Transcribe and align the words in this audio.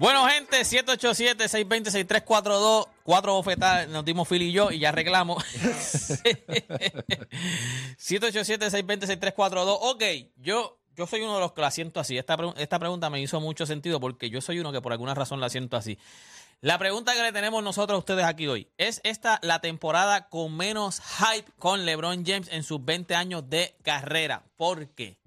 Bueno, 0.00 0.26
gente, 0.28 0.62
787-620-6342. 0.62 2.88
Cuatro 3.02 3.34
bofetadas 3.34 3.86
nos 3.90 4.02
dimos 4.02 4.26
Phil 4.26 4.40
y 4.40 4.50
yo 4.50 4.70
y 4.70 4.78
ya 4.78 4.88
arreglamos. 4.88 5.44
787-620-6342. 7.98 9.78
Ok, 9.82 10.02
yo, 10.36 10.78
yo 10.96 11.06
soy 11.06 11.20
uno 11.20 11.34
de 11.34 11.40
los 11.40 11.52
que 11.52 11.60
la 11.60 11.70
siento 11.70 12.00
así. 12.00 12.16
Esta, 12.16 12.38
esta 12.56 12.78
pregunta 12.78 13.10
me 13.10 13.20
hizo 13.20 13.42
mucho 13.42 13.66
sentido 13.66 14.00
porque 14.00 14.30
yo 14.30 14.40
soy 14.40 14.58
uno 14.58 14.72
que 14.72 14.80
por 14.80 14.92
alguna 14.92 15.12
razón 15.12 15.38
la 15.38 15.50
siento 15.50 15.76
así. 15.76 15.98
La 16.62 16.78
pregunta 16.78 17.12
que 17.12 17.22
le 17.22 17.32
tenemos 17.32 17.62
nosotros 17.62 17.96
a 17.96 17.98
ustedes 17.98 18.24
aquí 18.24 18.46
hoy, 18.46 18.68
¿es 18.78 19.02
esta 19.04 19.38
la 19.42 19.60
temporada 19.60 20.30
con 20.30 20.56
menos 20.56 21.02
hype 21.18 21.52
con 21.58 21.84
LeBron 21.84 22.24
James 22.24 22.48
en 22.50 22.62
sus 22.62 22.82
20 22.82 23.14
años 23.14 23.50
de 23.50 23.76
carrera? 23.82 24.44
¿Por 24.56 24.88
qué? 24.94 25.19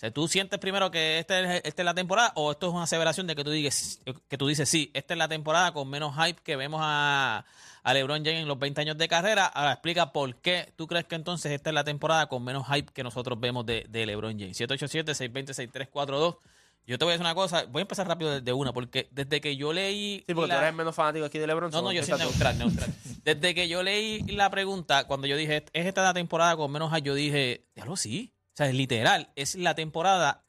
O 0.00 0.02
sea, 0.02 0.10
¿tú 0.10 0.28
sientes 0.28 0.58
primero 0.58 0.90
que 0.90 1.18
esta 1.18 1.56
es, 1.56 1.62
esta 1.62 1.82
es 1.82 1.84
la 1.84 1.92
temporada 1.92 2.32
o 2.34 2.52
esto 2.52 2.68
es 2.68 2.72
una 2.72 2.84
aseveración 2.84 3.26
de 3.26 3.36
que 3.36 3.44
tú, 3.44 3.50
digas, 3.50 4.00
que 4.28 4.38
tú 4.38 4.46
dices, 4.46 4.66
sí, 4.66 4.90
esta 4.94 5.12
es 5.12 5.18
la 5.18 5.28
temporada 5.28 5.72
con 5.74 5.90
menos 5.90 6.14
hype 6.16 6.40
que 6.42 6.56
vemos 6.56 6.80
a, 6.82 7.44
a 7.82 7.92
LeBron 7.94 8.24
James 8.24 8.40
en 8.40 8.48
los 8.48 8.58
20 8.58 8.80
años 8.80 8.96
de 8.96 9.08
carrera? 9.08 9.44
Ahora 9.44 9.72
explica 9.72 10.10
por 10.10 10.36
qué 10.36 10.72
tú 10.74 10.86
crees 10.86 11.04
que 11.04 11.16
entonces 11.16 11.52
esta 11.52 11.68
es 11.68 11.74
la 11.74 11.84
temporada 11.84 12.28
con 12.30 12.42
menos 12.42 12.66
hype 12.68 12.90
que 12.94 13.02
nosotros 13.02 13.38
vemos 13.38 13.66
de, 13.66 13.84
de 13.90 14.06
LeBron 14.06 14.38
James. 14.38 14.58
787-620-6342. 14.58 16.38
Yo 16.86 16.98
te 16.98 17.04
voy 17.04 17.12
a 17.12 17.14
decir 17.14 17.26
una 17.26 17.34
cosa, 17.34 17.64
voy 17.68 17.80
a 17.80 17.82
empezar 17.82 18.08
rápido 18.08 18.30
desde 18.40 18.52
una, 18.54 18.72
porque 18.72 19.06
desde 19.12 19.40
que 19.42 19.54
yo 19.56 19.72
leí... 19.72 20.24
Sí, 20.26 20.34
porque 20.34 20.48
la- 20.48 20.54
tú 20.54 20.58
eres 20.60 20.70
el 20.70 20.76
menos 20.76 20.94
fanático 20.94 21.26
aquí 21.26 21.38
de 21.38 21.46
LeBron. 21.46 21.70
no, 21.70 21.82
no, 21.82 21.92
yo 21.92 22.02
soy 22.02 22.18
neutral, 22.18 22.58
neutral. 22.58 22.92
Desde 23.22 23.54
que 23.54 23.68
yo 23.68 23.82
leí 23.82 24.22
la 24.22 24.48
pregunta, 24.50 25.04
cuando 25.06 25.26
yo 25.26 25.36
dije, 25.36 25.66
¿es 25.74 25.86
esta 25.86 26.02
la 26.02 26.14
temporada 26.14 26.56
con 26.56 26.72
menos 26.72 26.90
hype? 26.90 27.02
Yo 27.06 27.14
dije, 27.14 27.66
diablo, 27.74 27.96
sí. 27.96 28.32
O 28.54 28.56
sea, 28.56 28.68
es 28.68 28.74
literal, 28.74 29.30
es 29.36 29.54
la 29.54 29.74
temporada 29.74 30.42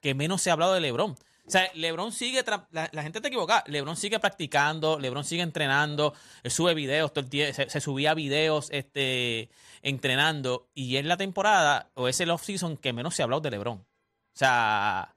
que 0.00 0.14
menos 0.14 0.42
se 0.42 0.50
ha 0.50 0.54
hablado 0.54 0.74
de 0.74 0.80
LeBron. 0.80 1.16
O 1.44 1.50
sea, 1.50 1.70
LeBron 1.74 2.12
sigue, 2.12 2.44
la, 2.70 2.88
gente 3.02 3.18
está 3.18 3.28
equivocada, 3.28 3.64
LeBron 3.66 3.96
sigue 3.96 4.20
practicando, 4.20 4.98
LeBron 4.98 5.24
sigue 5.24 5.42
entrenando, 5.42 6.14
sube 6.44 6.72
videos, 6.74 7.12
todo 7.12 7.26
el 7.30 7.54
se, 7.54 7.68
se 7.68 7.80
subía 7.80 8.14
videos 8.14 8.68
este, 8.70 9.50
entrenando, 9.82 10.68
y 10.72 10.96
es 10.96 11.04
la 11.04 11.16
temporada, 11.16 11.90
o 11.94 12.08
es 12.08 12.20
el 12.20 12.30
off-season 12.30 12.76
que 12.76 12.92
menos 12.92 13.14
se 13.14 13.22
ha 13.22 13.24
hablado 13.24 13.40
de 13.40 13.50
LeBron. 13.50 13.78
O 13.78 13.86
sea, 14.34 15.14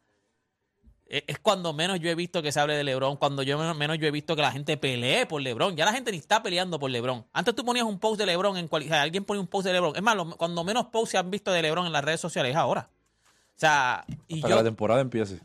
es 1.08 1.24
es 1.28 1.40
cuando 1.40 1.72
menos 1.74 2.00
yo 2.00 2.10
he 2.10 2.16
visto 2.16 2.42
que 2.42 2.52
se 2.52 2.60
hable 2.60 2.76
de 2.76 2.84
LeBron, 2.84 3.18
cuando 3.18 3.44
yo 3.44 3.58
menos, 3.58 3.76
menos 3.78 3.98
yo 4.00 4.08
he 4.08 4.12
visto 4.12 4.36
que 4.36 4.42
la 4.42 4.52
gente 4.52 4.76
pelee 4.78 5.26
por 5.26 5.42
LeBron. 5.42 5.76
Ya 5.76 5.86
la 5.86 5.94
gente 5.94 6.12
ni 6.12 6.18
está 6.18 6.42
peleando 6.44 6.80
por 6.80 6.90
LeBron. 6.90 7.26
Antes 7.34 7.56
tú 7.56 7.64
ponías 7.64 7.86
un 7.86 8.00
post 8.00 8.18
de 8.20 8.26
LeBron 8.26 8.58
en 8.58 8.68
cual, 8.68 8.84
o 8.84 8.88
sea, 8.88 9.02
alguien 9.02 9.24
ponía 9.24 9.42
un 9.42 9.48
post 9.48 9.66
de 9.68 9.74
LeBron. 9.74 9.96
Es 9.96 10.02
más, 10.02 10.16
lo- 10.16 10.36
cuando 10.38 10.64
menos 10.64 10.88
posts 10.88 11.12
se 11.12 11.18
han 11.18 11.30
visto 11.30 11.52
de 11.52 11.62
LeBron 11.62 11.86
en 11.86 11.92
las 11.94 12.04
redes 12.04 12.20
sociales 12.22 12.52
es 12.52 12.56
ahora. 12.58 12.90
O 12.92 13.58
sea, 13.60 14.04
y 14.28 14.42
yo 14.42 14.48
que 14.48 14.56
la 14.56 14.64
temporada 14.64 15.00
empiece. 15.02 15.40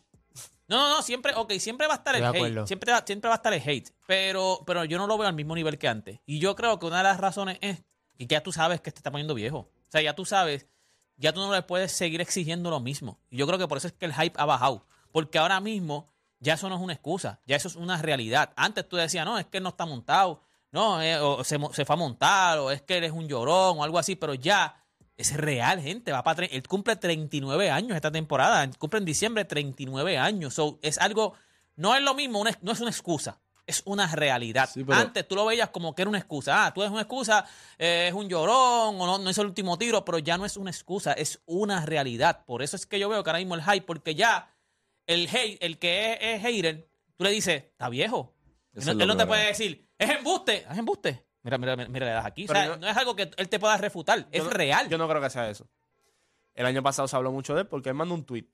no, 0.66 0.76
no, 0.76 0.88
no, 0.96 1.02
siempre, 1.02 1.32
ok, 1.36 1.52
siempre 1.58 1.86
va 1.86 1.94
a 1.94 1.96
estar 1.98 2.14
el 2.16 2.22
hate. 2.36 2.42
Siempre, 2.66 2.92
va- 2.92 3.02
siempre 3.06 3.28
va 3.28 3.34
a 3.34 3.36
estar 3.36 3.52
el 3.52 3.62
hate. 3.64 3.90
Pero, 4.06 4.62
pero 4.66 4.84
yo 4.84 4.98
no 4.98 5.06
lo 5.06 5.16
veo 5.18 5.28
al 5.28 5.34
mismo 5.34 5.54
nivel 5.54 5.78
que 5.78 5.88
antes. 5.88 6.20
Y 6.26 6.38
yo 6.38 6.56
creo 6.56 6.78
que 6.78 6.86
una 6.86 6.98
de 6.98 7.02
las 7.04 7.18
razones 7.20 7.58
es 7.60 7.82
que 8.18 8.26
ya 8.26 8.42
tú 8.42 8.50
sabes 8.52 8.80
que 8.80 8.90
te 8.92 8.98
está 8.98 9.10
poniendo 9.10 9.34
viejo. 9.34 9.58
O 9.58 9.90
sea, 9.90 10.00
ya 10.02 10.14
tú 10.14 10.24
sabes, 10.24 10.66
ya 11.16 11.32
tú 11.32 11.40
no 11.40 11.52
le 11.52 11.62
puedes 11.62 11.92
seguir 11.92 12.20
exigiendo 12.20 12.70
lo 12.70 12.80
mismo. 12.80 13.18
Y 13.30 13.36
yo 13.36 13.46
creo 13.46 13.58
que 13.58 13.66
por 13.68 13.78
eso 13.78 13.86
es 13.88 13.92
que 13.92 14.06
el 14.06 14.14
hype 14.14 14.34
ha 14.40 14.44
bajado. 14.44 14.86
Porque 15.12 15.38
ahora 15.38 15.60
mismo 15.60 16.08
ya 16.38 16.54
eso 16.54 16.68
no 16.68 16.76
es 16.76 16.80
una 16.80 16.92
excusa, 16.94 17.40
ya 17.46 17.56
eso 17.56 17.68
es 17.68 17.76
una 17.76 18.00
realidad. 18.00 18.52
Antes 18.56 18.88
tú 18.88 18.96
decías, 18.96 19.24
no, 19.24 19.38
es 19.38 19.46
que 19.46 19.58
él 19.58 19.62
no 19.62 19.70
está 19.70 19.84
montado, 19.86 20.42
no, 20.72 21.02
eh, 21.02 21.18
o 21.18 21.42
se, 21.44 21.58
se 21.72 21.84
fue 21.84 21.94
a 21.94 21.96
montar, 21.96 22.58
o 22.58 22.70
es 22.70 22.80
que 22.82 22.98
él 22.98 23.04
es 23.04 23.12
un 23.12 23.28
llorón, 23.28 23.78
o 23.78 23.84
algo 23.84 23.98
así, 23.98 24.16
pero 24.16 24.34
ya 24.34 24.76
es 25.16 25.36
real, 25.36 25.80
gente. 25.80 26.12
Va 26.12 26.22
para 26.22 26.46
él 26.46 26.62
cumple 26.66 26.96
39 26.96 27.70
años 27.70 27.94
esta 27.96 28.10
temporada. 28.10 28.68
Cumple 28.78 29.00
en 29.00 29.04
diciembre 29.04 29.44
39 29.44 30.16
años. 30.16 30.54
So, 30.54 30.78
es 30.80 30.96
algo. 30.98 31.34
No 31.76 31.94
es 31.94 32.02
lo 32.02 32.14
mismo, 32.14 32.40
una- 32.40 32.56
no 32.62 32.72
es 32.72 32.80
una 32.80 32.88
excusa. 32.90 33.38
Es 33.66 33.82
una 33.84 34.06
realidad. 34.06 34.68
Sí, 34.72 34.82
Antes 34.88 35.28
tú 35.28 35.34
lo 35.36 35.44
veías 35.44 35.68
como 35.68 35.94
que 35.94 36.02
era 36.02 36.08
una 36.08 36.18
excusa. 36.18 36.64
Ah, 36.66 36.72
tú 36.72 36.80
eres 36.82 36.90
una 36.92 37.02
excusa, 37.02 37.44
eh, 37.78 38.06
es 38.08 38.14
un 38.14 38.28
llorón, 38.28 38.98
o 39.00 39.06
no, 39.06 39.18
no 39.18 39.28
hizo 39.30 39.42
el 39.42 39.48
último 39.48 39.76
tiro, 39.76 40.04
pero 40.04 40.18
ya 40.18 40.38
no 40.38 40.46
es 40.46 40.56
una 40.56 40.70
excusa, 40.70 41.12
es 41.12 41.40
una 41.46 41.84
realidad. 41.84 42.44
Por 42.46 42.62
eso 42.62 42.76
es 42.76 42.86
que 42.86 42.98
yo 42.98 43.08
veo 43.08 43.22
que 43.22 43.28
ahora 43.30 43.38
mismo 43.40 43.54
el 43.56 43.62
hype, 43.62 43.82
porque 43.86 44.14
ya 44.14 44.48
el 45.12 45.28
hate, 45.28 45.58
el 45.62 45.78
que 45.78 46.12
es, 46.12 46.18
es 46.20 46.42
hater, 46.42 46.88
tú 47.16 47.24
le 47.24 47.30
dices, 47.30 47.64
está 47.64 47.88
viejo. 47.88 48.34
No- 48.72 48.92
él 48.92 49.06
no 49.06 49.16
te 49.16 49.26
puede 49.26 49.46
decir, 49.46 49.88
es 49.98 50.10
embuste, 50.10 50.66
es 50.70 50.78
embuste. 50.78 51.26
Mira, 51.42 51.58
mira, 51.58 51.74
mira, 51.76 52.06
le 52.06 52.12
das 52.12 52.26
aquí. 52.26 52.44
O 52.44 52.52
sea, 52.52 52.66
yo- 52.66 52.76
no 52.76 52.86
es 52.88 52.96
algo 52.96 53.16
que 53.16 53.30
él 53.36 53.48
te 53.48 53.58
pueda 53.58 53.76
refutar, 53.78 54.28
es 54.30 54.44
no- 54.44 54.50
real. 54.50 54.88
Yo 54.88 54.98
no 54.98 55.08
creo 55.08 55.20
que 55.20 55.30
sea 55.30 55.48
eso. 55.50 55.68
El 56.54 56.66
año 56.66 56.82
pasado 56.82 57.08
se 57.08 57.16
habló 57.16 57.32
mucho 57.32 57.54
de 57.54 57.62
él 57.62 57.66
porque 57.66 57.88
él 57.90 57.94
mandó 57.94 58.14
un 58.14 58.24
tweet. 58.24 58.46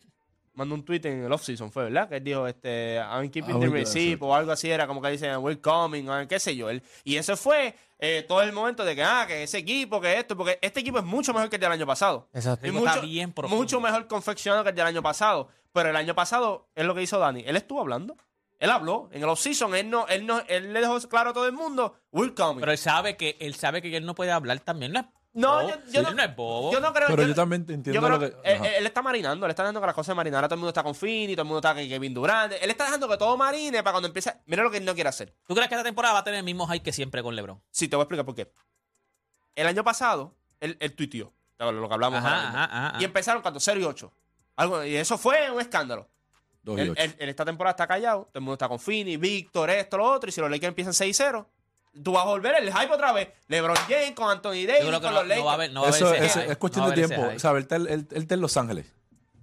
Mandó 0.57 0.75
un 0.75 0.85
tweet 0.85 1.03
en 1.05 1.25
el 1.25 1.33
off-season, 1.33 1.71
fue, 1.71 1.85
¿verdad? 1.85 2.09
Que 2.09 2.17
él 2.17 2.25
dijo, 2.25 2.47
este, 2.47 2.97
I'm 2.97 3.31
keeping 3.31 3.57
Ah, 3.57 3.61
the 3.61 3.69
receipt 3.69 4.19
o 4.23 4.35
algo 4.35 4.51
así, 4.53 4.71
era 4.71 4.87
como 4.87 5.01
que 5.03 5.11
dicen, 5.11 5.37
we're 5.37 5.61
coming, 5.61 6.09
o 6.09 6.27
qué 6.27 6.41
sé 6.41 6.57
yo. 6.57 6.71
Él, 6.71 6.83
y 7.05 7.17
eso 7.17 7.37
fue 7.37 7.75
eh, 7.99 8.25
todo 8.27 8.43
el 8.43 8.53
momento 8.53 8.85
de 8.85 8.97
que, 8.97 9.03
ah, 9.03 9.27
que 9.29 9.43
ese 9.43 9.59
equipo, 9.59 10.01
que 10.01 10.19
esto, 10.19 10.37
porque 10.37 10.59
este 10.63 10.81
equipo 10.81 10.99
es 10.99 11.05
mucho 11.05 11.33
mejor 11.33 11.51
que 11.51 11.57
el 11.57 11.61
del 11.61 11.73
año 11.73 11.87
pasado. 11.87 12.29
Exacto. 12.33 12.67
Y 12.67 12.77
está 12.77 13.01
bien 13.01 13.33
profundo. 13.33 13.63
mucho 13.63 13.81
mejor 13.81 14.07
confeccionado 14.09 14.65
que 14.65 14.71
el 14.71 14.77
del 14.77 14.87
año 14.87 15.03
pasado. 15.03 15.49
Pero 15.73 15.91
el 15.91 15.97
año 15.97 16.15
pasado 16.15 16.71
es 16.75 16.87
lo 16.87 16.95
que 16.95 17.03
hizo 17.03 17.19
Dani. 17.19 17.45
Él 17.47 17.55
estuvo 17.55 17.81
hablando. 17.83 18.17
Él 18.59 18.71
habló. 18.71 19.11
En 19.13 19.23
el 19.23 19.29
off-season, 19.29 19.75
él, 19.75 19.91
no, 19.91 20.07
él, 20.09 20.25
no, 20.25 20.41
él 20.49 20.73
le 20.73 20.81
dejó 20.81 20.99
claro 21.01 21.31
a 21.31 21.33
todo 21.35 21.47
el 21.47 21.53
mundo, 21.53 21.95
we're 22.13 22.35
coming. 22.35 22.61
Pero 22.61 22.73
él 22.73 22.79
sabe 22.79 23.19
que 23.19 23.37
él 23.41 23.55
sabe 23.55 23.83
que 23.83 23.95
él 23.95 24.07
no 24.07 24.15
puede 24.15 24.33
hablar 24.33 24.59
también. 24.61 24.93
No 24.93 25.01
es 25.01 25.07
No, 25.37 25.69
yo- 25.69 25.77
yo 25.93 26.03
no- 26.03 26.11
no 26.13 26.23
es 26.23 26.35
bobo. 26.35 26.73
Yo 26.73 26.81
no 26.81 26.93
creo 26.93 27.09
Pero 27.09 27.23
yo 27.25 27.35
también 27.35 27.61
entiendo 27.69 27.93
yo 27.93 28.01
creo 28.01 28.19
lo 28.19 28.19
que- 28.43 28.77
Él, 28.79 28.87
está 28.87 29.03
marinando, 29.03 29.45
él 29.47 29.51
está 29.51 29.63
dejando 29.63 29.81
que 29.81 29.87
las 29.87 29.95
cosas 29.95 30.17
marinen. 30.17 30.35
Ahora 30.37 30.49
todo 30.49 30.55
el 30.55 30.61
mundo 30.61 30.71
está 30.71 30.83
con 30.83 30.95
Fini, 30.95 31.35
todo 31.35 31.43
el 31.43 31.49
mundo 31.49 31.59
está 31.59 31.75
con 31.75 31.87
Kevin 31.87 32.15
Durant. 32.15 32.55
Él 32.61 32.71
está 32.71 32.85
dejando 32.85 33.09
que 33.09 33.17
todo 33.17 33.37
marine 33.37 33.83
para 33.83 33.93
cuando 33.93 34.09
empiece. 34.09 34.33
Mira 34.47 34.63
lo 34.63 34.71
que 34.71 34.79
él 34.79 34.85
no 34.85 34.95
quiere 34.95 35.09
hacer. 35.11 35.35
¿Tú 35.47 35.55
crees 35.55 35.69
que 35.69 35.75
esta 35.75 35.85
temporada 35.85 36.15
va 36.15 36.21
a 36.21 36.25
tener 36.25 36.39
el 36.39 36.45
mismo 36.45 36.67
hype 36.67 36.83
que 36.83 36.93
siempre 36.93 37.23
con 37.23 37.37
LeBron? 37.37 37.63
Sí, 37.71 37.87
te 37.89 37.97
voy 37.97 38.03
a 38.03 38.05
explicar 38.05 38.25
por 38.25 38.35
qué. 38.35 38.51
El 39.55 39.67
año 39.67 39.85
pasado, 39.85 40.35
él, 40.61 40.77
él 40.81 40.95
tuiteó. 40.95 41.33
Lo 41.59 41.89
que 41.89 41.95
hablamos 41.95 42.19
Ajá, 42.19 42.29
ahora 42.29 42.43
mismo. 42.43 42.57
ajá, 42.59 42.65
ajá, 42.65 42.87
ajá. 42.89 42.99
Y 43.01 43.05
empezaron 43.05 43.43
cuando 43.43 43.61
0 43.61 43.81
y 43.81 43.85
8. 43.85 44.13
Algo, 44.57 44.85
y 44.85 44.97
eso 44.97 45.17
fue 45.19 45.51
un 45.51 45.61
escándalo. 45.61 46.09
2 46.63 46.79
y 46.79 46.81
Él, 46.83 46.91
8. 46.91 47.03
él- 47.03 47.17
él 47.19 47.29
esta 47.29 47.45
temporada 47.45 47.73
está 47.73 47.87
callado. 47.87 48.25
Todo 48.25 48.31
el 48.35 48.41
mundo 48.43 48.55
está 48.55 48.69
con 48.69 48.79
Fini, 48.81 49.17
Víctor, 49.17 49.71
esto, 49.71 49.97
lo 49.99 50.05
otro. 50.11 50.29
Y 50.29 50.33
si 50.33 50.41
los 50.41 50.51
Lakers 50.51 50.69
empiezan 50.69 50.93
6-0, 50.95 51.47
tú 52.03 52.13
vas 52.13 52.25
a 52.25 52.29
volver 52.29 52.55
el 52.63 52.73
hype 52.73 52.93
otra 52.93 53.13
vez. 53.13 53.29
LeBron 53.49 53.77
James 53.89 54.13
con 54.15 54.31
Anthony 54.31 54.53
Yo 54.63 54.67
Davis, 54.69 54.87
creo 54.87 55.01
que 55.01 55.07
con 55.07 55.15
no, 55.15 55.21
los 55.21 55.29
Lakers. 55.29 55.39
no 55.41 55.45
va 55.47 55.51
a 55.51 55.55
haber, 55.55 55.73
no 55.73 55.81
va 55.83 55.87
a 55.87 55.91
Eso 55.91 56.07
haber 56.09 56.23
ese 56.23 56.27
es, 56.27 56.35
hype. 56.45 56.53
es 56.53 56.57
cuestión 56.59 56.85
No 56.85 56.91
de 56.91 56.97
tiempo. 57.07 57.39
¿Sabes? 57.39 57.59
Él, 57.59 57.63
está- 57.63 57.77
él- 57.77 57.87
él- 57.89 58.09
él 58.11 58.23
está 58.23 58.35
en 58.35 58.41
Los 58.41 58.57
Ángeles. 58.57 58.87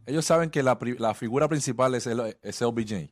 Ellos 0.05 0.25
saben 0.25 0.49
que 0.49 0.61
la, 0.63 0.75
figura 1.15 1.47
principal 1.47 1.95
es, 1.95 2.07
el, 2.07 2.37
es 2.41 2.61
LBJ. 2.61 3.09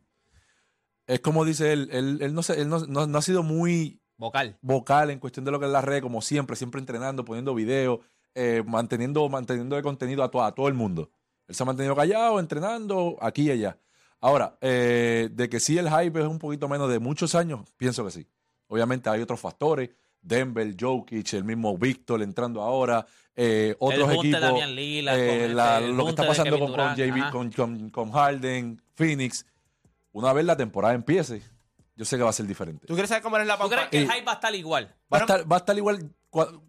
Es 1.07 1.19
como 1.19 1.45
dice 1.45 1.73
él, 1.73 1.89
él, 1.91 2.19
él 2.21 2.33
no, 2.33 2.43
se- 2.43 2.61
él 2.61 2.69
no, 2.69 2.79
no- 2.87 3.07
no 3.07 3.17
ha 3.17 3.21
sido 3.21 3.43
muy 3.43 4.01
Vocal. 4.17 4.57
vocal 4.61 5.09
en 5.09 5.19
cuestión 5.19 5.45
de 5.45 5.51
lo 5.51 5.59
que 5.59 5.65
es 5.65 5.71
la 5.71 5.81
red, 5.81 6.01
como 6.01 6.21
siempre, 6.21 6.55
siempre 6.55 6.79
entrenando, 6.79 7.25
poniendo 7.25 7.53
videos, 7.55 7.99
eh, 8.35 8.63
manteniendo, 8.65 9.27
manteniendo 9.27 9.75
de 9.75 9.81
contenido 9.81 10.23
a, 10.23 10.31
to- 10.31 10.43
a 10.43 10.53
todo 10.53 10.67
el 10.67 10.73
mundo. 10.73 11.11
Él 11.47 11.55
se 11.55 11.63
ha 11.63 11.65
mantenido 11.65 11.95
callado, 11.95 12.39
entrenando 12.39 13.17
aquí 13.21 13.43
y 13.43 13.51
allá. 13.51 13.77
Ahora, 14.21 14.57
eh, 14.61 15.29
de 15.31 15.49
que 15.49 15.59
sí 15.59 15.77
el 15.77 15.89
hype 15.89 16.19
es 16.19 16.27
un 16.27 16.37
poquito 16.39 16.69
menos 16.69 16.89
de 16.89 16.99
muchos 16.99 17.33
años, 17.35 17.67
pienso 17.77 18.05
que 18.05 18.11
sí. 18.11 18.27
Obviamente 18.71 19.09
hay 19.09 19.21
otros 19.21 19.37
factores. 19.39 19.89
Denver, 20.21 20.73
Jokic, 20.79 21.33
el 21.33 21.43
mismo 21.43 21.77
Víctor 21.77 22.21
entrando 22.21 22.61
ahora, 22.61 23.05
eh, 23.35 23.75
otros 23.79 24.07
equipos, 24.13 24.39
Lillard 24.69 25.19
eh, 25.19 25.27
con 25.47 25.55
la- 25.57 25.77
este, 25.79 25.85
el 25.89 25.97
lo 25.97 26.03
que 26.05 26.09
está 26.11 26.27
pasando 26.27 26.59
con, 26.59 26.73
con, 26.73 26.95
JB, 26.95 27.31
con, 27.31 27.51
con- 27.51 27.89
con 27.89 28.11
Harden, 28.11 28.81
Phoenix. 28.95 29.45
Una 30.13 30.31
vez 30.31 30.45
la 30.45 30.55
temporada 30.55 30.93
empiece, 30.93 31.41
yo 31.95 32.05
sé 32.05 32.15
que 32.17 32.23
va 32.23 32.29
a 32.29 32.33
ser 32.33 32.45
diferente. 32.45 32.85
¿Tú 32.87 32.93
quieres 32.93 33.09
saber 33.09 33.23
cómo 33.23 33.37
es 33.37 33.45
la 33.47 33.57
¿Tú 33.57 33.67
crees 33.67 33.87
que 33.89 33.97
el 33.97 34.03
Y- 34.05 34.07
hype 34.09 34.23
va 34.25 34.31
a 34.31 34.35
estar 34.35 34.55
igual? 34.55 34.95
Va 35.11 35.17
a, 35.17 35.21
estar, 35.21 35.51
va 35.51 35.55
a 35.55 35.59
estar 35.59 35.77
igual 35.77 36.09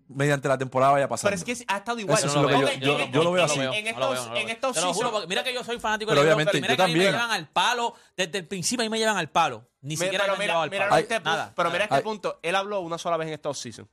mediante 0.09 0.49
la 0.49 0.59
temporada 0.59 0.93
vaya 0.93 1.09
pasando. 1.09 1.31
Pero 1.37 1.51
es 1.53 1.59
que 1.59 1.65
ha 1.73 1.77
estado 1.79 1.99
igual. 2.01 2.19
Eso 2.19 2.27
es 2.27 2.35
Ok, 2.37 2.43
lo 2.43 2.49
que 2.49 2.79
yo- 2.81 3.23
lo 3.23 3.33
veo 3.33 3.45
así. 3.45 3.61
En 3.61 3.67
no 3.67 3.71
lo 3.71 4.15
estos, 4.15 4.31
veo, 4.33 4.37
en 4.37 4.59
seasons- 4.95 5.27
mira 5.29 5.45
que 5.45 5.55
yo 5.55 5.63
soy 5.65 5.79
fanático 5.79 6.11
Pero 6.11 6.23
de 6.23 6.29
LeBron, 6.29 6.45
pero 6.47 6.61
mira 6.61 6.73
yo 6.73 6.77
que 6.77 6.83
a 6.83 6.87
mí 6.87 6.93
me 6.95 6.99
también. 6.99 7.13
llevan 7.15 7.31
al 7.31 7.49
palo. 7.49 7.95
Desde 8.17 8.39
el 8.39 8.47
principio 8.49 8.83
a 8.83 8.87
mí 8.87 8.91
me 8.91 8.99
llevan 8.99 9.17
al 9.17 9.31
palo. 9.31 9.69
Ni 9.83 9.97
Me- 9.97 10.05
siquiera 10.05 10.25
pero 10.25 10.33
me 10.33 10.37
han 10.37 10.39
mira, 10.41 10.53
llevado 10.53 10.63
al 10.65 10.71
mira 10.71 10.89
palo. 10.89 11.01
este 11.01 11.21
Nada. 11.21 11.53
pero 11.57 11.71
mira 11.71 11.85
este 11.85 11.97
Ay. 11.97 12.03
punto. 12.03 12.39
Él 12.43 12.55
habló 12.57 12.81
una 12.81 12.99
sola 12.99 13.17
vez 13.17 13.29
en 13.29 13.35
estos 13.35 13.59
season 13.59 13.89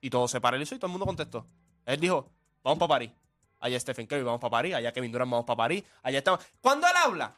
Y 0.00 0.10
todo 0.10 0.26
se 0.28 0.40
paralizó 0.40 0.74
y 0.74 0.78
todo 0.78 0.86
el 0.86 0.92
mundo 0.92 1.06
contestó. 1.06 1.46
Él 1.86 2.00
dijo, 2.00 2.28
vamos 2.64 2.78
para 2.78 2.88
París. 2.88 3.10
Allá 3.62 3.78
Stephen 3.80 4.06
Curry, 4.06 4.22
vamos 4.24 4.40
para 4.40 4.50
París. 4.50 4.74
Allá 4.74 4.92
Kevin 4.92 5.12
Durant, 5.12 5.30
vamos 5.30 5.46
para 5.46 5.56
París. 5.56 5.84
Allá 6.02 6.18
estamos. 6.18 6.40
Cuando 6.60 6.86
él 6.86 6.92
habla, 6.96 7.34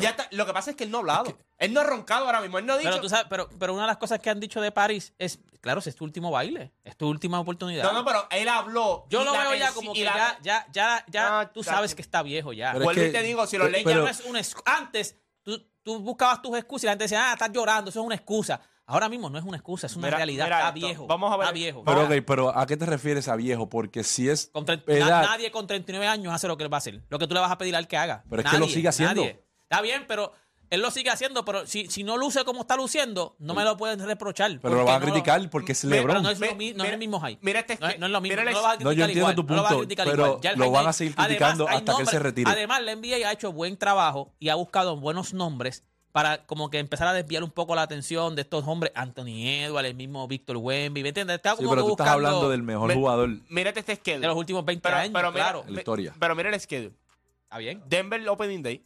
Ya 0.00 0.10
está- 0.10 0.26
lo 0.32 0.46
que 0.46 0.52
pasa 0.52 0.70
es 0.70 0.76
que 0.76 0.84
él 0.84 0.90
no 0.90 0.96
ha 0.96 1.00
hablado. 1.00 1.38
Él 1.58 1.72
no 1.72 1.80
ha 1.80 1.84
roncado 1.84 2.24
ahora 2.26 2.40
mismo. 2.40 2.58
Él 2.58 2.64
no 2.66 2.72
ha 2.72 2.78
dicho. 2.78 2.88
Pero 2.90 3.02
tú 3.02 3.08
sabes, 3.08 3.26
pero, 3.28 3.48
pero 3.58 3.72
una 3.74 3.82
de 3.82 3.88
las 3.88 3.96
cosas 3.98 4.18
que 4.20 4.30
han 4.30 4.40
dicho 4.40 4.60
de 4.60 4.72
París 4.72 5.12
es, 5.18 5.38
claro, 5.60 5.80
si 5.80 5.90
es 5.90 5.96
tu 5.96 6.04
último 6.04 6.30
baile, 6.30 6.72
es 6.82 6.96
tu 6.96 7.06
última 7.08 7.38
oportunidad. 7.38 7.84
no, 7.84 7.92
no, 7.92 8.04
pero 8.04 8.26
él 8.30 8.48
habló. 8.48 9.06
Yo 9.10 9.22
lo 9.24 9.32
veo 9.32 9.54
ya 9.54 9.72
como 9.72 9.92
que 9.92 10.04
la- 10.04 10.14
ya, 10.14 10.38
ya, 10.42 10.66
ya, 10.72 11.04
ya, 11.08 11.40
Ah, 11.40 11.52
tú 11.52 11.62
sabes 11.62 11.94
que- 11.94 12.02
está 12.02 12.22
viejo 12.22 12.52
ya. 12.52 12.72
Pero 12.72 12.82
es 12.82 12.84
Vuelvo 12.86 13.02
y 13.04 13.12
te 13.12 13.22
digo, 13.22 13.46
si 13.46 13.56
pero- 13.58 13.68
Lakers 13.68 13.84
ya 13.90 13.96
no 13.96 14.08
es 14.08 14.20
una 14.24 14.40
excu- 14.40 14.62
Antes 14.64 15.16
tú, 15.42 15.62
tú 15.82 15.98
buscabas 16.00 16.40
tus 16.42 16.56
excusas 16.56 16.84
y 16.84 16.86
la 16.86 16.92
gente 16.92 17.04
decía, 17.04 17.30
ah, 17.30 17.32
estás 17.34 17.50
llorando, 17.52 17.90
eso 17.90 18.00
es 18.00 18.06
una 18.06 18.14
excusa. 18.14 18.60
Ahora 18.86 19.08
mismo 19.08 19.28
no 19.30 19.38
es 19.38 19.44
una 19.44 19.56
excusa, 19.56 19.88
es 19.88 19.96
una 19.96 20.06
Mira- 20.06 20.16
realidad. 20.18 20.44
mira 20.44 20.56
está 20.58 20.68
esto. 20.68 20.86
viejo. 20.86 21.06
Vamos 21.08 21.32
a 21.32 21.36
ver- 21.36 21.44
Está 21.46 21.52
viejo. 21.54 21.82
Pero, 21.84 22.08
Ya. 22.08 22.16
ok, 22.18 22.24
pero 22.26 22.56
¿a 22.56 22.66
qué 22.66 22.76
te 22.76 22.86
refieres 22.86 23.26
a 23.28 23.34
viejo? 23.34 23.68
Porque 23.68 24.04
si 24.04 24.28
es 24.28 24.48
Con 24.52 24.64
tre- 24.64 24.82
edad- 24.86 25.22
na- 25.22 25.28
nadie 25.30 25.50
con 25.50 25.66
39 25.66 26.06
años 26.06 26.32
hace 26.32 26.46
lo 26.46 26.56
que 26.56 26.62
él 26.64 26.72
va 26.72 26.76
a 26.76 26.78
hacer. 26.78 27.02
Lo 27.08 27.18
que 27.18 27.26
tú 27.26 27.34
le 27.34 27.40
vas 27.40 27.50
a 27.50 27.58
pedir 27.58 27.74
al 27.74 27.88
que 27.88 27.96
haga. 27.96 28.22
Pero 28.30 28.42
es 28.42 28.48
que 28.50 28.58
lo 28.58 28.68
sigue 28.68 28.88
haciendo. 28.88 29.22
nadie. 29.22 29.42
Está 29.68 29.82
bien, 29.82 30.04
pero 30.06 30.30
él 30.70 30.80
lo 30.82 30.92
sigue 30.92 31.10
haciendo, 31.10 31.44
pero 31.44 31.66
si, 31.66 31.88
si 31.88 32.04
no 32.04 32.16
luce 32.16 32.44
como 32.44 32.60
está 32.60 32.76
luciendo, 32.76 33.34
no 33.40 33.54
me 33.54 33.64
lo 33.64 33.76
pueden 33.76 33.98
reprochar. 34.06 34.58
Pero 34.62 34.76
lo 34.76 34.84
van 34.84 34.96
a 34.96 34.98
no 35.00 35.04
criticar 35.12 35.50
porque 35.50 35.72
es 35.72 35.82
LeBron. 35.82 36.22
no 36.22 36.30
es, 36.30 36.38
lo 36.38 36.46
Mi- 36.46 36.54
mi- 36.54 36.66
no 36.72 36.76
es 36.76 36.76
mira- 36.84 36.92
el 36.92 36.98
mismo 36.98 37.20
hype. 37.20 37.38
mira 37.42 37.60
este 37.60 37.78
no, 37.80 37.88
es, 37.88 37.98
no 37.98 38.06
es 38.06 38.12
lo 38.12 38.20
mismo. 38.20 38.32
mira 38.36 38.44
no 38.44 38.56
lo 38.56 38.62
va 38.62 38.70
a 38.70 38.72
No, 38.74 38.78
criticar 38.78 38.94
yo 38.96 39.02
entiendo 39.04 39.18
igual, 39.20 39.34
tu 39.34 39.42
no 39.42 39.56
lo 39.56 39.62
va 39.62 39.68
a 39.68 39.70
punto, 39.72 39.80
criticar 39.86 40.06
pero 40.08 40.26
igual. 40.26 40.40
Ya 40.42 40.50
el 40.50 40.58
lo 40.60 40.70
van 40.70 40.86
a 40.86 40.92
seguir 40.92 41.14
criticando 41.16 41.68
hasta 41.68 41.96
que 41.96 42.02
él 42.02 42.08
se 42.08 42.18
retire. 42.20 42.50
Además, 42.52 42.82
la 42.82 42.92
NBA 42.92 43.28
ha 43.28 43.32
hecho 43.32 43.50
buen 43.52 43.76
trabajo 43.76 44.32
y 44.38 44.48
ha 44.48 44.54
buscado 44.54 44.96
buenos 44.96 45.34
nombres 45.34 45.84
para 46.16 46.46
como 46.46 46.70
que 46.70 46.78
empezar 46.78 47.06
a 47.08 47.12
desviar 47.12 47.44
un 47.44 47.50
poco 47.50 47.74
la 47.74 47.82
atención 47.82 48.34
de 48.36 48.40
estos 48.40 48.66
hombres, 48.66 48.90
Anthony 48.94 49.36
Edwards, 49.66 49.86
el 49.90 49.94
mismo 49.94 50.26
Víctor 50.26 50.56
Wemby, 50.56 51.02
¿me 51.02 51.08
entiendes? 51.10 51.36
Está 51.36 51.50
Sí, 51.50 51.56
como 51.58 51.68
pero 51.72 51.82
tú 51.84 51.90
estás 51.90 52.08
hablando 52.08 52.48
del 52.48 52.62
mejor 52.62 52.88
Me- 52.88 52.94
jugador 52.94 53.28
Mírate 53.50 53.80
este 53.80 53.96
schedule. 53.96 54.20
de 54.22 54.26
los 54.28 54.36
últimos 54.38 54.64
20 54.64 54.82
pero, 54.82 54.96
años, 54.96 55.10
pero 55.12 55.30
mira, 55.30 55.44
claro. 55.44 55.64
en 55.68 55.74
la 55.74 55.80
historia. 55.82 56.14
Pero 56.18 56.34
mira 56.34 56.48
el 56.48 56.58
schedule. 56.58 56.94
Está 57.42 57.58
bien. 57.58 57.82
Denver 57.86 58.26
Opening 58.30 58.62
Day. 58.62 58.82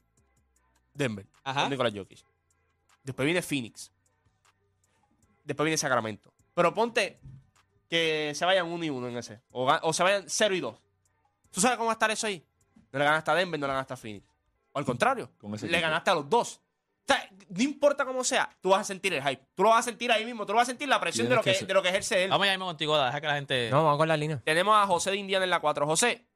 Denver. 0.93 1.25
Ajá. 1.45 1.61
Con 1.61 1.71
Nicolás 1.71 1.93
Jokic. 1.95 2.19
Después 3.05 3.25
viene 3.27 3.43
Phoenix. 3.43 3.93
Después 5.45 5.65
viene 5.65 5.79
Sacramento. 5.79 6.33
Pero 6.53 6.75
ponte 6.75 7.21
que 7.89 8.33
se 8.35 8.45
vayan 8.45 8.67
uno 8.67 8.85
y 8.85 8.91
uno 8.91 9.07
en 9.07 9.17
ese. 9.19 9.41
O, 9.53 9.93
se 9.93 10.03
vayan 10.03 10.25
0 10.27 10.55
y 10.57 10.61
2. 10.61 10.77
¿Tú 11.53 11.61
sabes 11.61 11.77
cómo 11.77 11.87
va 11.87 11.93
a 11.93 11.95
estar 11.95 12.11
eso 12.11 12.27
ahí? 12.27 12.45
No 12.91 12.99
le 12.99 13.05
ganaste 13.05 13.31
a 13.31 13.35
Denver, 13.35 13.61
no 13.61 13.69
le 13.69 13.73
ganaste 13.73 13.95
a 13.95 13.97
Phoenix. 13.97 14.27
O 14.73 14.79
al 14.81 14.85
contrario, 14.85 15.31
le 15.43 15.57
equipo. 15.57 15.81
ganaste 15.81 16.11
a 16.11 16.15
los 16.15 16.29
dos. 16.29 16.61
Sea, 17.15 17.29
no 17.49 17.63
importa 17.63 18.05
cómo 18.05 18.23
sea, 18.25 18.49
tú 18.61 18.71
vas 18.71 18.81
a 18.83 18.85
sentir 18.85 19.13
el 19.15 19.23
hype. 19.23 19.43
Tú 19.55 19.63
lo 19.65 19.71
vas 19.71 19.81
a 19.81 19.83
sentir 19.91 20.11
ahí 20.13 20.25
mismo. 20.25 20.47
Tú 20.47 20.53
lo 20.53 20.59
vas 20.59 20.69
a 20.69 20.71
sentir 20.71 20.89
la 20.89 21.01
presión 21.01 21.29
de 21.29 21.35
lo, 21.35 21.43
que, 21.43 21.53
de 21.53 21.75
lo 21.75 21.83
que 21.83 21.89
ejerce 21.89 22.25
él. 22.25 22.31
Vamos 22.31 22.47
ya 22.47 22.53
mismo 22.53 22.67
contigo, 22.67 22.97
deja 23.03 23.21
que 23.21 23.27
la 23.27 23.35
gente... 23.35 23.71
No, 23.71 23.83
vamos 23.85 23.99
con 23.99 24.09
la 24.09 24.17
línea. 24.17 24.41
Tenemos 24.45 24.77
a 24.77 24.87
José 24.87 25.11
de 25.11 25.17
Indiana 25.17 25.45
en 25.45 25.51
la 25.51 25.61
4. 25.61 25.87
José, 25.87 26.27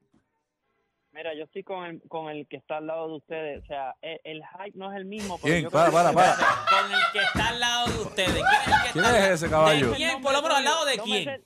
Mira, 1.12 1.32
yo 1.32 1.44
estoy 1.44 1.62
con 1.62 1.84
el, 1.84 2.02
con 2.08 2.28
el 2.28 2.48
que 2.48 2.56
está 2.56 2.78
al 2.78 2.88
lado 2.88 3.06
de 3.06 3.14
ustedes. 3.18 3.62
O 3.62 3.66
sea, 3.66 3.94
el, 4.02 4.20
el 4.24 4.42
hype 4.42 4.76
no 4.76 4.90
es 4.90 4.96
el 4.96 5.04
mismo. 5.04 5.38
pero 5.40 5.52
Bien, 5.54 5.64
yo 5.64 5.70
para, 5.70 5.90
creo 5.90 5.94
para, 6.02 6.10
que- 6.10 6.16
para. 6.16 6.36
Con 6.36 6.92
el 6.92 7.00
que 7.12 7.18
está 7.20 7.48
al 7.50 7.60
lado 7.60 7.86
de 7.86 7.98
ustedes. 8.00 8.32
¿Quién 8.34 8.46
es, 8.46 8.66
el 8.66 8.82
que 8.82 8.90
¿Quién 8.92 9.04
está 9.04 9.18
es 9.18 9.24
al- 9.28 9.32
ese 9.34 9.48
caballo? 9.50 9.90
¿De 9.90 9.96
quién? 9.96 10.20
Por 10.22 10.32
lo 10.32 10.42
menos 10.42 10.58
al 10.58 10.64
lado 10.64 10.84
de 10.86 10.96
No 10.96 11.06
me 11.06 11.22
quién. 11.24 11.44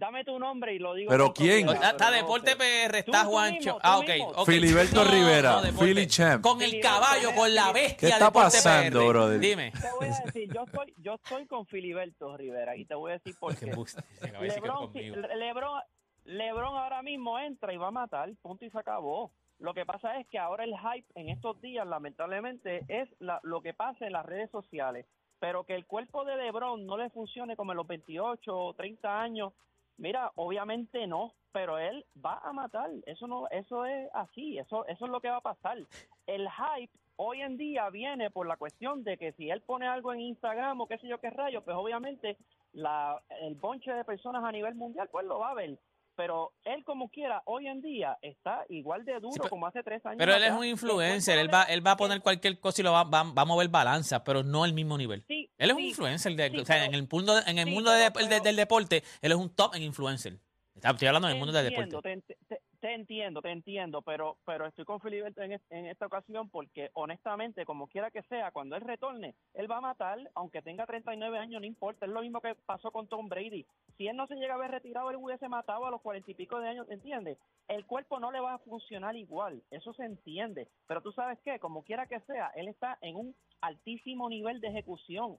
Dame 0.00 0.24
tu 0.24 0.38
nombre 0.38 0.74
y 0.74 0.78
lo 0.78 0.94
digo. 0.94 1.10
¿Pero 1.10 1.32
quién? 1.34 1.68
Está, 1.68 1.90
está 1.90 2.06
pero 2.08 2.10
no 2.10 2.16
Deporte. 2.16 2.56
PR, 2.56 2.96
está 2.98 3.22
tú 3.22 3.28
Juancho. 3.30 3.74
mismo, 3.74 3.78
ah, 3.82 3.98
ok. 3.98 4.46
Filiberto 4.46 5.04
Rivera. 5.04 5.60
Philly 5.78 6.06
Champ. 6.06 6.42
Con 6.42 6.62
el 6.62 6.80
caballo, 6.80 7.34
con 7.36 7.54
la 7.54 7.70
bestia. 7.70 7.96
¿Qué 7.98 8.06
está 8.08 8.24
Deporte 8.24 8.46
pasando, 8.56 8.98
PR. 9.00 9.08
brother? 9.08 9.38
Dime. 9.40 9.70
Te 9.72 9.88
voy 9.98 10.08
a 10.08 10.24
decir, 10.24 10.52
yo 10.54 10.62
estoy, 10.64 10.94
yo 10.96 11.14
estoy 11.14 11.46
con 11.46 11.66
Filiberto 11.66 12.36
Rivera 12.36 12.74
y 12.76 12.86
te 12.86 12.94
voy 12.94 13.10
a 13.10 13.14
decir 13.14 13.36
por 13.38 13.54
qué. 13.56 13.66
Lebron, 13.66 14.92
sí, 14.92 15.00
Lebron, 15.36 15.80
Lebron 16.24 16.76
ahora 16.76 17.02
mismo 17.02 17.38
entra 17.38 17.72
y 17.72 17.76
va 17.76 17.88
a 17.88 17.92
matar, 17.92 18.30
punto 18.42 18.64
y 18.64 18.70
se 18.70 18.78
acabó. 18.78 19.30
Lo 19.58 19.74
que 19.74 19.84
pasa 19.84 20.18
es 20.18 20.26
que 20.28 20.38
ahora 20.38 20.64
el 20.64 20.72
hype 20.78 21.06
en 21.14 21.28
estos 21.28 21.60
días, 21.60 21.86
lamentablemente, 21.86 22.84
es 22.88 23.08
la- 23.18 23.40
lo 23.42 23.60
que 23.60 23.74
pasa 23.74 24.06
en 24.06 24.12
las 24.14 24.24
redes 24.24 24.50
sociales. 24.50 25.04
Pero 25.38 25.64
que 25.64 25.74
el 25.74 25.86
cuerpo 25.86 26.24
de 26.24 26.36
Lebron 26.36 26.86
no 26.86 26.96
le 26.96 27.10
funcione 27.10 27.56
como 27.56 27.72
en 27.72 27.76
los 27.78 27.86
28 27.86 28.56
o 28.56 28.74
30 28.74 29.20
años, 29.20 29.52
mira, 30.00 30.32
obviamente 30.34 31.06
no, 31.06 31.34
pero 31.52 31.78
él 31.78 32.04
va 32.24 32.40
a 32.42 32.52
matar. 32.52 32.90
Eso 33.06 33.26
no, 33.26 33.48
eso 33.48 33.84
es 33.84 34.08
así, 34.14 34.58
eso, 34.58 34.86
eso 34.86 35.04
es 35.04 35.10
lo 35.10 35.20
que 35.20 35.30
va 35.30 35.36
a 35.36 35.42
pasar. 35.42 35.78
El 36.26 36.48
hype 36.48 36.92
hoy 37.16 37.42
en 37.42 37.56
día 37.56 37.88
viene 37.90 38.30
por 38.30 38.46
la 38.46 38.56
cuestión 38.56 39.04
de 39.04 39.18
que 39.18 39.32
si 39.32 39.50
él 39.50 39.60
pone 39.60 39.86
algo 39.86 40.12
en 40.12 40.20
Instagram 40.20 40.80
o 40.80 40.86
qué 40.86 40.98
sé 40.98 41.06
yo 41.06 41.20
qué 41.20 41.30
rayo, 41.30 41.62
pues 41.62 41.76
obviamente 41.76 42.38
la, 42.72 43.20
el 43.42 43.54
bonche 43.54 43.92
de 43.92 44.04
personas 44.04 44.42
a 44.42 44.52
nivel 44.52 44.74
mundial 44.74 45.08
pues 45.12 45.26
lo 45.26 45.38
va 45.38 45.50
a 45.50 45.54
ver. 45.54 45.78
Pero 46.20 46.52
él 46.64 46.84
como 46.84 47.08
quiera, 47.08 47.42
hoy 47.46 47.66
en 47.66 47.80
día 47.80 48.18
está 48.20 48.64
igual 48.68 49.04
de 49.06 49.14
duro 49.14 49.32
Sí, 49.32 49.38
pero- 49.38 49.48
como 49.50 49.66
hace 49.66 49.82
tres 49.82 50.04
años. 50.04 50.18
Pero 50.18 50.34
él 50.34 50.42
es 50.44 50.52
un 50.52 50.64
influencer. 50.66 51.38
Él 51.38 51.52
va, 51.52 51.62
él 51.64 51.84
va 51.86 51.92
a 51.92 51.96
poner 51.96 52.20
cualquier 52.20 52.60
cosa 52.60 52.82
y 52.82 52.84
lo 52.84 52.92
va, 52.92 53.04
va, 53.04 53.22
va 53.22 53.42
a 53.42 53.44
mover 53.46 53.68
balanza, 53.68 54.22
pero 54.22 54.42
no 54.42 54.64
al 54.64 54.74
mismo 54.74 54.98
nivel. 54.98 55.24
Sí, 55.26 55.50
Él 55.56 55.70
es 55.70 55.76
un 55.76 55.82
influencer. 55.82 56.36
de- 56.36 56.50
sí, 56.50 56.56
o 56.58 56.64
sea, 56.66 56.76
pero- 56.76 56.84
en 56.86 56.94
el 56.94 57.08
mundo, 57.10 57.38
en 57.46 57.58
el 57.58 57.66
mundo 57.68 57.90
de- 57.90 58.40
del 58.42 58.56
deporte, 58.56 59.02
él 59.22 59.32
es 59.32 59.38
un 59.38 59.48
top 59.54 59.74
en 59.76 59.82
influencer. 59.82 60.38
Estoy 60.82 61.08
hablando 61.08 61.28
del 61.28 61.36
mundo 61.38 61.52
del 61.52 61.68
deporte. 61.70 62.22
Te, 62.26 62.36
te- 62.48 62.59
te 62.90 62.94
entiendo, 62.94 63.40
te 63.40 63.50
entiendo, 63.50 64.02
pero 64.02 64.36
pero 64.44 64.66
estoy 64.66 64.84
con 64.84 65.00
Filiberto 65.00 65.40
en, 65.42 65.52
es- 65.52 65.62
en 65.70 65.86
esta 65.86 66.06
ocasión 66.06 66.48
porque 66.50 66.90
honestamente, 66.94 67.64
como 67.64 67.86
quiera 67.86 68.10
que 68.10 68.22
sea, 68.24 68.50
cuando 68.50 68.74
él 68.74 68.82
retorne, 68.82 69.34
él 69.54 69.70
va 69.70 69.76
a 69.76 69.80
matar, 69.80 70.18
aunque 70.34 70.60
tenga 70.60 70.86
39 70.86 71.38
años, 71.38 71.60
no 71.60 71.66
importa, 71.66 72.04
es 72.06 72.10
lo 72.12 72.20
mismo 72.20 72.40
que 72.40 72.54
pasó 72.66 72.90
con 72.90 73.06
Tom 73.06 73.28
Brady. 73.28 73.64
Si 73.96 74.08
él 74.08 74.16
no 74.16 74.26
se 74.26 74.34
llega 74.34 74.54
a 74.54 74.56
haber 74.56 74.72
retirado, 74.72 75.08
él 75.10 75.16
hubiese 75.16 75.48
matado 75.48 75.86
a 75.86 75.90
los 75.90 76.00
cuarenta 76.00 76.30
y 76.30 76.34
pico 76.34 76.58
de 76.58 76.68
años, 76.68 76.90
¿entiendes? 76.90 77.38
El 77.68 77.86
cuerpo 77.86 78.18
no 78.18 78.32
le 78.32 78.40
va 78.40 78.54
a 78.54 78.58
funcionar 78.58 79.14
igual, 79.14 79.62
eso 79.70 79.92
se 79.94 80.04
entiende, 80.04 80.66
pero 80.88 81.00
tú 81.00 81.12
sabes 81.12 81.38
qué, 81.44 81.60
como 81.60 81.84
quiera 81.84 82.06
que 82.06 82.18
sea, 82.20 82.48
él 82.56 82.66
está 82.68 82.98
en 83.02 83.14
un 83.16 83.36
altísimo 83.60 84.28
nivel 84.28 84.60
de 84.60 84.68
ejecución, 84.68 85.38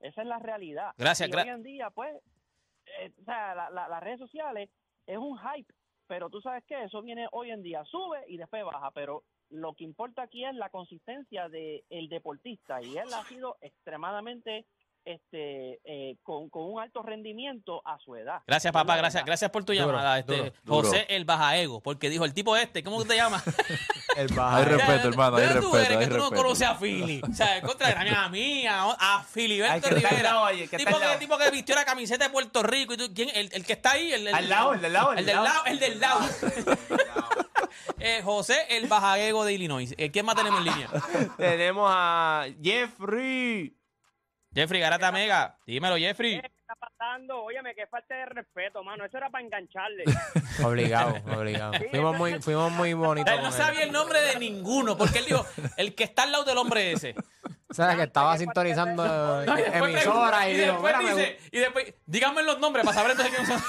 esa 0.00 0.20
es 0.20 0.28
la 0.28 0.38
realidad. 0.38 0.92
Gracias, 0.98 1.28
y 1.28 1.32
gra- 1.32 1.44
hoy 1.44 1.48
en 1.48 1.62
día, 1.62 1.90
pues, 1.90 2.14
eh, 3.00 3.10
o 3.20 3.24
sea, 3.24 3.54
la- 3.54 3.70
la- 3.70 3.88
las 3.88 4.02
redes 4.02 4.18
sociales 4.18 4.68
es 5.06 5.16
un 5.18 5.38
hype, 5.38 5.72
pero 6.10 6.28
tú 6.28 6.40
sabes 6.40 6.64
que 6.64 6.82
eso 6.82 7.02
viene 7.02 7.28
hoy 7.30 7.52
en 7.52 7.62
día, 7.62 7.84
sube 7.84 8.24
y 8.26 8.36
después 8.36 8.64
baja, 8.64 8.90
pero 8.90 9.22
lo 9.48 9.74
que 9.74 9.84
importa 9.84 10.22
aquí 10.22 10.44
es 10.44 10.56
la 10.56 10.68
consistencia 10.68 11.48
del 11.48 11.84
el 11.88 12.08
deportista 12.08 12.82
y 12.82 12.98
él 12.98 13.14
ha 13.14 13.22
sido 13.26 13.58
extremadamente 13.60 14.66
este 15.04 15.80
eh, 15.84 16.16
con, 16.22 16.50
con 16.50 16.64
un 16.70 16.80
alto 16.80 17.02
rendimiento 17.02 17.82
a 17.86 17.98
su 17.98 18.14
edad. 18.16 18.42
Gracias, 18.46 18.72
papá. 18.72 18.96
Gracias, 18.96 19.24
gracias 19.24 19.50
por 19.50 19.64
tu 19.64 19.72
Duro, 19.72 19.86
llamada. 19.86 20.18
Este, 20.18 20.36
duro, 20.36 20.52
duro. 20.64 20.88
José 20.88 21.06
el 21.08 21.24
Bajaego, 21.24 21.80
porque 21.80 22.10
dijo 22.10 22.24
el 22.24 22.34
tipo 22.34 22.56
este, 22.56 22.82
¿cómo 22.82 23.04
te 23.04 23.16
llamas? 23.16 23.42
El 24.16 24.28
Hay 24.28 24.36
baja. 24.36 24.64
respeto, 24.64 25.08
hermano, 25.08 25.36
hay 25.36 25.42
¿De 25.46 25.48
dónde 25.54 25.60
tú 25.62 25.72
respeto, 25.72 25.86
eres 25.86 25.98
hay 25.98 26.04
que 26.04 26.10
tú 26.10 26.16
no 26.18 26.24
respeto. 26.24 26.42
conoces 26.42 26.66
a 26.68 26.74
Philly? 26.74 27.22
O 27.30 27.32
sea, 27.32 27.60
contra 27.62 28.24
a 28.24 28.28
mí, 28.28 28.66
a, 28.66 28.82
a 28.90 29.22
Filiberto 29.22 29.88
Rivera. 29.88 30.48
que 30.68 30.76
tipo, 30.76 30.98
que, 30.98 31.16
tipo 31.20 31.38
que 31.38 31.50
vistió 31.52 31.76
la 31.76 31.84
camiseta 31.84 32.24
de 32.24 32.30
Puerto 32.30 32.62
Rico. 32.64 32.94
Y 32.94 32.96
tú, 32.96 33.14
¿quién? 33.14 33.28
El, 33.34 33.48
el 33.52 33.64
que 33.64 33.72
está 33.74 33.92
ahí. 33.92 34.12
El, 34.12 34.26
el- 34.26 34.34
Al 34.34 34.48
lado, 34.48 34.74
el 34.74 34.80
del 34.82 34.92
lado, 34.92 35.12
el 35.12 35.18
El 35.20 35.26
del 35.26 35.36
lado. 35.36 35.64
El 35.66 35.78
del 35.78 36.00
lado. 36.00 36.20
Eh, 38.02 38.22
José 38.24 38.56
el 38.70 38.86
Bajaguego 38.88 39.44
de 39.44 39.52
Illinois. 39.52 39.94
Eh, 39.98 40.10
¿Quién 40.10 40.24
más 40.24 40.34
tenemos 40.34 40.60
en 40.60 40.64
línea? 40.66 40.88
tenemos 41.36 41.86
a 41.92 42.46
Jeffrey. 42.62 43.74
Jeffrey 44.52 44.80
Garata 44.80 45.12
Mega. 45.12 45.56
Dímelo, 45.64 45.96
Jeffrey. 45.96 46.40
¿Qué 46.40 46.46
está 46.46 46.74
pasando? 46.74 47.44
Óyeme, 47.44 47.74
qué 47.74 47.86
falta 47.86 48.14
de 48.16 48.26
respeto, 48.26 48.82
mano. 48.82 49.04
Eso 49.04 49.16
era 49.16 49.30
para 49.30 49.44
engancharle. 49.44 50.04
Obligado, 50.64 51.14
obligado. 51.36 51.72
Fuimos 51.90 52.16
muy, 52.18 52.42
fuimos 52.42 52.72
muy 52.72 52.92
bonitos. 52.92 53.32
Él 53.32 53.42
no 53.42 53.52
sabía 53.52 53.84
el 53.84 53.92
nombre 53.92 54.20
de 54.20 54.38
ninguno, 54.38 54.96
porque 54.96 55.20
él 55.20 55.24
dijo, 55.26 55.46
el 55.76 55.94
que 55.94 56.04
está 56.04 56.24
al 56.24 56.32
lado 56.32 56.44
del 56.44 56.58
hombre 56.58 56.92
ese. 56.92 57.14
O 57.70 57.74
sea, 57.74 57.94
que 57.94 58.02
estaba 58.02 58.36
sintonizando 58.36 59.44
No, 59.46 59.56
y 59.58 59.62
después 59.62 59.94
emisora 59.94 60.48
y 60.48 60.52
y 60.52 60.56
dijo, 60.56 60.72
después 60.72 60.96
mira, 60.96 61.14
me 61.14 61.20
dice, 61.20 61.38
y 61.52 61.58
después, 61.58 61.94
díganme 62.04 62.42
los 62.42 62.58
nombres 62.58 62.84
para 62.84 62.98
saber 62.98 63.12
entonces 63.12 63.32
quiénes 63.32 63.48
son. 63.48 63.62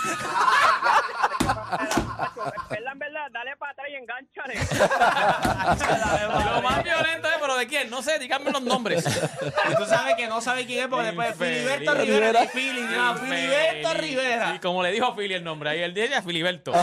verdad, 2.69 2.91
en 2.93 2.99
verdad, 2.99 3.27
dale 3.31 3.55
para 3.57 3.71
atrás 3.73 3.87
y 3.91 3.95
engánchale. 3.95 4.55
Lo 6.55 6.61
más 6.63 6.83
violento 6.83 7.27
es, 7.27 7.35
pero 7.39 7.55
¿de 7.57 7.67
quién? 7.67 7.91
No 7.91 8.01
sé, 8.01 8.17
díganme 8.17 8.49
los 8.51 8.63
nombres. 8.63 9.05
Y 9.05 9.75
tú 9.75 9.85
sabes 9.85 10.15
que 10.15 10.25
no 10.27 10.41
sabes 10.41 10.65
quién 10.65 10.79
es 10.79 10.87
porque 10.87 11.05
después. 11.07 11.35
Filiberto 11.35 11.93
Rivera 11.93 12.47
Filiberto. 12.47 13.93
Rivera. 13.93 14.55
Y 14.55 14.59
como 14.59 14.81
le 14.81 14.91
dijo 14.91 15.05
a 15.05 15.15
Philly 15.15 15.35
el 15.35 15.43
nombre, 15.43 15.69
ahí 15.69 15.81
él 15.81 15.93
dice 15.93 16.19
Filiberto. 16.23 16.73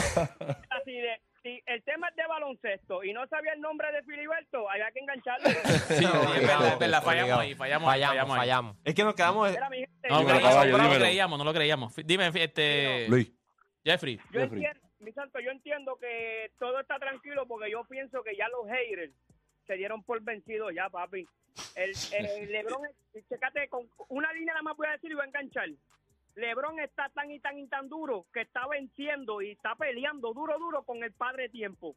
El 1.69 1.83
tema 1.83 2.09
es 2.09 2.17
de 2.17 2.27
baloncesto 2.27 3.05
y 3.05 3.13
no 3.13 3.27
sabía 3.27 3.53
el 3.53 3.61
nombre 3.61 3.93
de 3.93 4.03
Filiberto, 4.03 4.71
había 4.71 4.91
que 4.91 5.01
engancharle. 5.01 5.51
Sí, 5.89 5.95
sí, 5.97 6.05
es 6.05 6.41
verdad, 6.47 6.73
es 6.73 6.79
verdad, 6.79 7.03
fallamos 7.03 7.39
ahí, 7.39 7.55
fallamos 7.55 7.89
ahí, 7.91 8.01
Fallamos, 8.01 8.09
fallamos 8.09 8.35
ahí. 8.35 8.41
fallamos. 8.41 8.77
Es 8.85 8.95
que 8.95 9.05
nos 9.05 9.15
quedamos. 9.15 9.51
Mira, 9.51 9.69
mi 9.71 9.79
gente, 9.81 10.09
No, 10.09 10.27
caballo, 10.27 10.79
no 10.79 10.85
lo 10.89 10.95
creíamos, 10.95 11.39
no 11.39 11.45
lo 11.45 11.53
creíamos. 11.53 11.95
Dime, 11.97 12.31
este, 12.35 13.07
Luis, 13.09 13.31
Jeffrey. 13.85 14.17
Yo 14.31 14.41
Jeffrey. 14.41 14.65
entiendo, 14.65 14.89
mi 15.01 15.13
santo, 15.13 15.41
yo 15.41 15.51
entiendo 15.51 15.97
que 16.01 16.51
todo 16.59 16.81
está 16.81 16.99
tranquilo 16.99 17.47
porque 17.47 17.71
yo 17.71 17.85
pienso 17.85 18.23
que 18.23 18.35
ya 18.35 18.49
los 18.49 18.67
haters 18.69 19.13
se 19.67 19.75
dieron 19.75 20.03
por 20.03 20.23
vencidos 20.23 20.73
ya, 20.75 20.89
papi. 20.89 21.27
El, 21.75 21.93
el 22.13 22.51
Lebron, 22.53 22.81
checate, 23.29 23.69
con 23.69 23.87
una 24.09 24.33
línea 24.33 24.55
nada 24.55 24.63
más 24.63 24.77
voy 24.77 24.87
a 24.87 24.93
decir 24.93 25.11
y 25.11 25.15
voy 25.15 25.25
a 25.25 25.27
enganchar. 25.27 25.69
Lebron 26.39 26.79
está 26.81 27.09
tan 27.11 27.31
y 27.31 27.41
tan 27.41 27.59
y 27.59 27.67
tan 27.67 27.89
duro 27.89 28.27
que 28.33 28.43
está 28.43 28.67
venciendo 28.69 29.43
y 29.43 29.51
está 29.51 29.75
peleando 29.75 30.33
duro, 30.33 30.59
duro 30.59 30.83
con 30.85 31.03
el 31.03 31.13
padre 31.13 31.49
tiempo. 31.49 31.97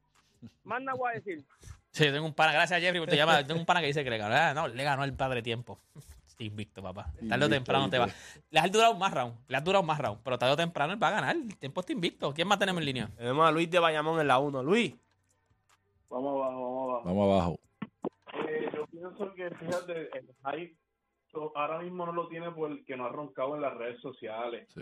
Más 0.63 0.81
nada 0.81 0.97
voy 0.97 1.11
a 1.11 1.13
decir. 1.15 1.43
Sí, 1.93 2.05
tengo 2.05 2.25
un 2.25 2.33
pana, 2.33 2.53
gracias 2.53 2.79
Jeffrey 2.79 3.01
por 3.01 3.09
te 3.09 3.17
llamar. 3.17 3.45
Tengo 3.45 3.59
un 3.59 3.65
pana 3.65 3.81
que 3.81 3.87
dice 3.87 4.01
que 4.01 4.09
le 4.09 4.17
ganó. 4.17 4.33
Ah, 4.33 4.53
no, 4.53 4.69
le 4.69 4.81
ganó 4.81 5.03
el 5.03 5.13
padre 5.13 5.41
tiempo. 5.41 5.77
Invicto, 6.39 6.81
papá. 6.81 7.03
Tarde 7.03 7.23
o 7.25 7.27
Invicto, 7.33 7.49
temprano 7.49 7.89
te 7.89 7.99
va. 7.99 8.07
Le 8.49 8.59
has 8.61 8.71
durado 8.71 8.95
más 8.95 9.13
round. 9.13 9.35
Le 9.49 9.57
has 9.57 9.63
durado 9.65 9.83
más 9.83 9.99
round. 9.99 10.21
Pero 10.23 10.39
tarde 10.39 10.53
o 10.53 10.55
temprano 10.55 10.93
él 10.93 11.03
va 11.03 11.09
a 11.09 11.11
ganar. 11.11 11.35
El 11.35 11.57
tiempo 11.57 11.81
está 11.81 11.91
invicto. 11.91 12.33
¿Quién 12.33 12.47
más 12.47 12.57
tenemos 12.59 12.79
en 12.79 12.85
línea? 12.85 13.09
Tenemos 13.17 13.45
a 13.45 13.51
Luis 13.51 13.69
de 13.69 13.77
Bayamón 13.79 14.21
en 14.21 14.27
la 14.27 14.39
1. 14.39 14.63
Luis. 14.63 14.95
Vamos 16.09 16.33
abajo, 16.33 16.61
vamos 16.61 16.89
abajo. 16.89 17.03
vamos 17.03 17.31
abajo. 17.33 17.59
Eh, 18.47 18.69
yo 18.73 18.87
pienso 18.87 19.33
que, 19.33 19.49
fíjate, 19.51 20.17
el 20.17 20.27
hype 20.45 20.75
so- 20.75 20.80
ahora 21.55 21.79
mismo 21.79 22.05
no 22.05 22.11
lo 22.13 22.27
tiene 22.27 22.51
porque 22.51 22.95
no 22.95 23.05
ha 23.05 23.09
roncado 23.09 23.55
en 23.55 23.61
las 23.61 23.73
redes 23.75 23.99
sociales. 24.01 24.67
Sí. 24.73 24.81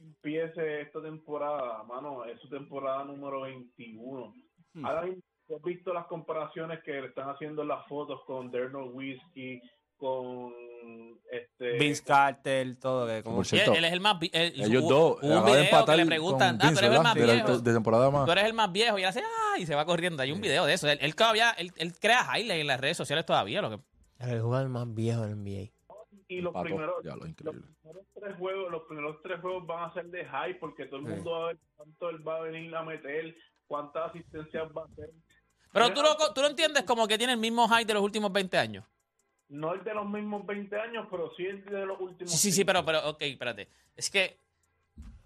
Empiece 0.00 0.80
esta 0.82 1.00
temporada, 1.00 1.82
mano, 1.84 2.24
es 2.24 2.40
su 2.40 2.48
temporada 2.48 3.04
número 3.04 3.42
21. 3.42 4.34
Hmm. 4.74 4.84
Ahora 4.86 5.02
mismo 5.02 5.22
he 5.48 5.68
visto 5.68 5.92
las 5.94 6.06
comparaciones 6.06 6.80
que 6.84 6.98
están 7.04 7.28
haciendo 7.30 7.64
las 7.64 7.86
fotos 7.86 8.20
con 8.26 8.50
Derno 8.50 8.86
Whiskey, 8.86 9.60
con 9.96 10.52
este 11.30 11.72
Vince 11.78 12.04
Carter, 12.04 12.78
todo 12.78 13.06
que 13.06 13.22
como 13.24 13.42
él, 13.42 13.84
es 13.84 13.92
el 13.92 14.00
más 14.00 14.16
él- 14.32 14.52
Ellos 14.54 14.82
hubo- 14.84 14.88
dos 14.88 15.18
hubo 15.22 15.38
un 15.38 15.44
video 15.44 15.54
que 15.54 15.60
empatar 15.64 15.96
le 15.96 16.06
preguntan, 16.06 16.54
ah, 16.54 16.58
tú 16.60 16.66
Vince, 16.68 16.84
eres 16.86 16.96
el 16.98 17.02
más 17.02 17.14
De 17.14 17.26
la- 17.26 17.32
viejo. 17.34 17.58
de 17.58 17.72
temporada 17.72 18.10
más. 18.10 18.24
Tú 18.26 18.32
eres 18.32 18.44
el 18.44 18.54
más 18.54 18.70
viejo 18.72 18.98
y 18.98 19.02
él 19.02 19.08
hace, 19.08 19.22
¡ah! 19.22 19.58
Y 19.58 19.66
se 19.66 19.74
va 19.74 19.84
corriendo. 19.84 20.22
Hay 20.22 20.30
un 20.30 20.40
video 20.40 20.66
de 20.66 20.74
eso. 20.74 20.88
Él, 20.88 20.98
él 21.00 21.16
todavía, 21.16 21.50
él, 21.58 21.72
él 21.76 21.92
crea 21.98 22.22
highlights 22.36 22.60
en 22.60 22.66
las 22.68 22.80
redes 22.80 22.96
sociales 22.96 23.26
todavía. 23.26 23.60
Lo 23.60 23.70
que, 23.70 23.78
El 24.18 24.40
jugador 24.42 24.68
más 24.68 24.94
viejo 24.94 25.22
del 25.22 25.36
NBA. 25.36 25.70
y 26.30 26.40
los 26.42 26.52
Pato, 26.52 26.64
primeros 26.64 27.02
ya 27.04 27.16
lo 27.16 27.24
los 27.24 27.34
primeros 27.34 28.06
tres 28.14 28.36
juegos 28.36 28.70
los 28.70 28.82
primeros 28.82 29.22
tres 29.22 29.40
juegos 29.40 29.66
van 29.66 29.84
a 29.90 29.94
ser 29.94 30.06
de 30.10 30.24
high 30.26 30.58
porque 30.58 30.84
todo 30.86 31.00
el 31.00 31.06
Sí. 31.06 31.12
mundo 31.12 31.30
va 31.30 31.44
a 31.44 31.46
ver 31.48 31.58
cuánto 31.76 32.10
él 32.10 32.28
va 32.28 32.36
a 32.36 32.40
venir 32.42 32.74
a 32.76 32.82
meter 32.82 33.34
cuántas 33.66 34.10
asistencias 34.10 34.68
va 34.76 34.82
a 34.82 34.84
hacer 34.86 35.10
pero 35.72 35.92
tú 35.94 36.02
lo, 36.02 36.16
tú 36.34 36.40
lo 36.42 36.48
entiendes 36.48 36.82
como 36.84 37.06
que 37.08 37.16
tiene 37.16 37.32
el 37.34 37.38
mismo 37.38 37.66
high 37.68 37.84
de 37.86 37.94
los 37.94 38.02
últimos 38.02 38.30
20 38.32 38.58
años. 38.58 38.84
no 39.48 39.72
el 39.72 39.82
de 39.84 39.94
los 39.94 40.06
mismos 40.06 40.44
20 40.44 40.76
años 40.78 41.06
pero 41.10 41.32
sí 41.34 41.46
el 41.46 41.64
de 41.64 41.86
los 41.86 41.98
últimos 42.00 42.30
Sí, 42.30 42.36
sí, 42.36 42.52
sí, 42.52 42.64
pero, 42.64 42.84
pero, 42.84 43.08
ok, 43.08 43.22
espérate. 43.22 43.68
Es 43.96 44.10
que. 44.10 44.38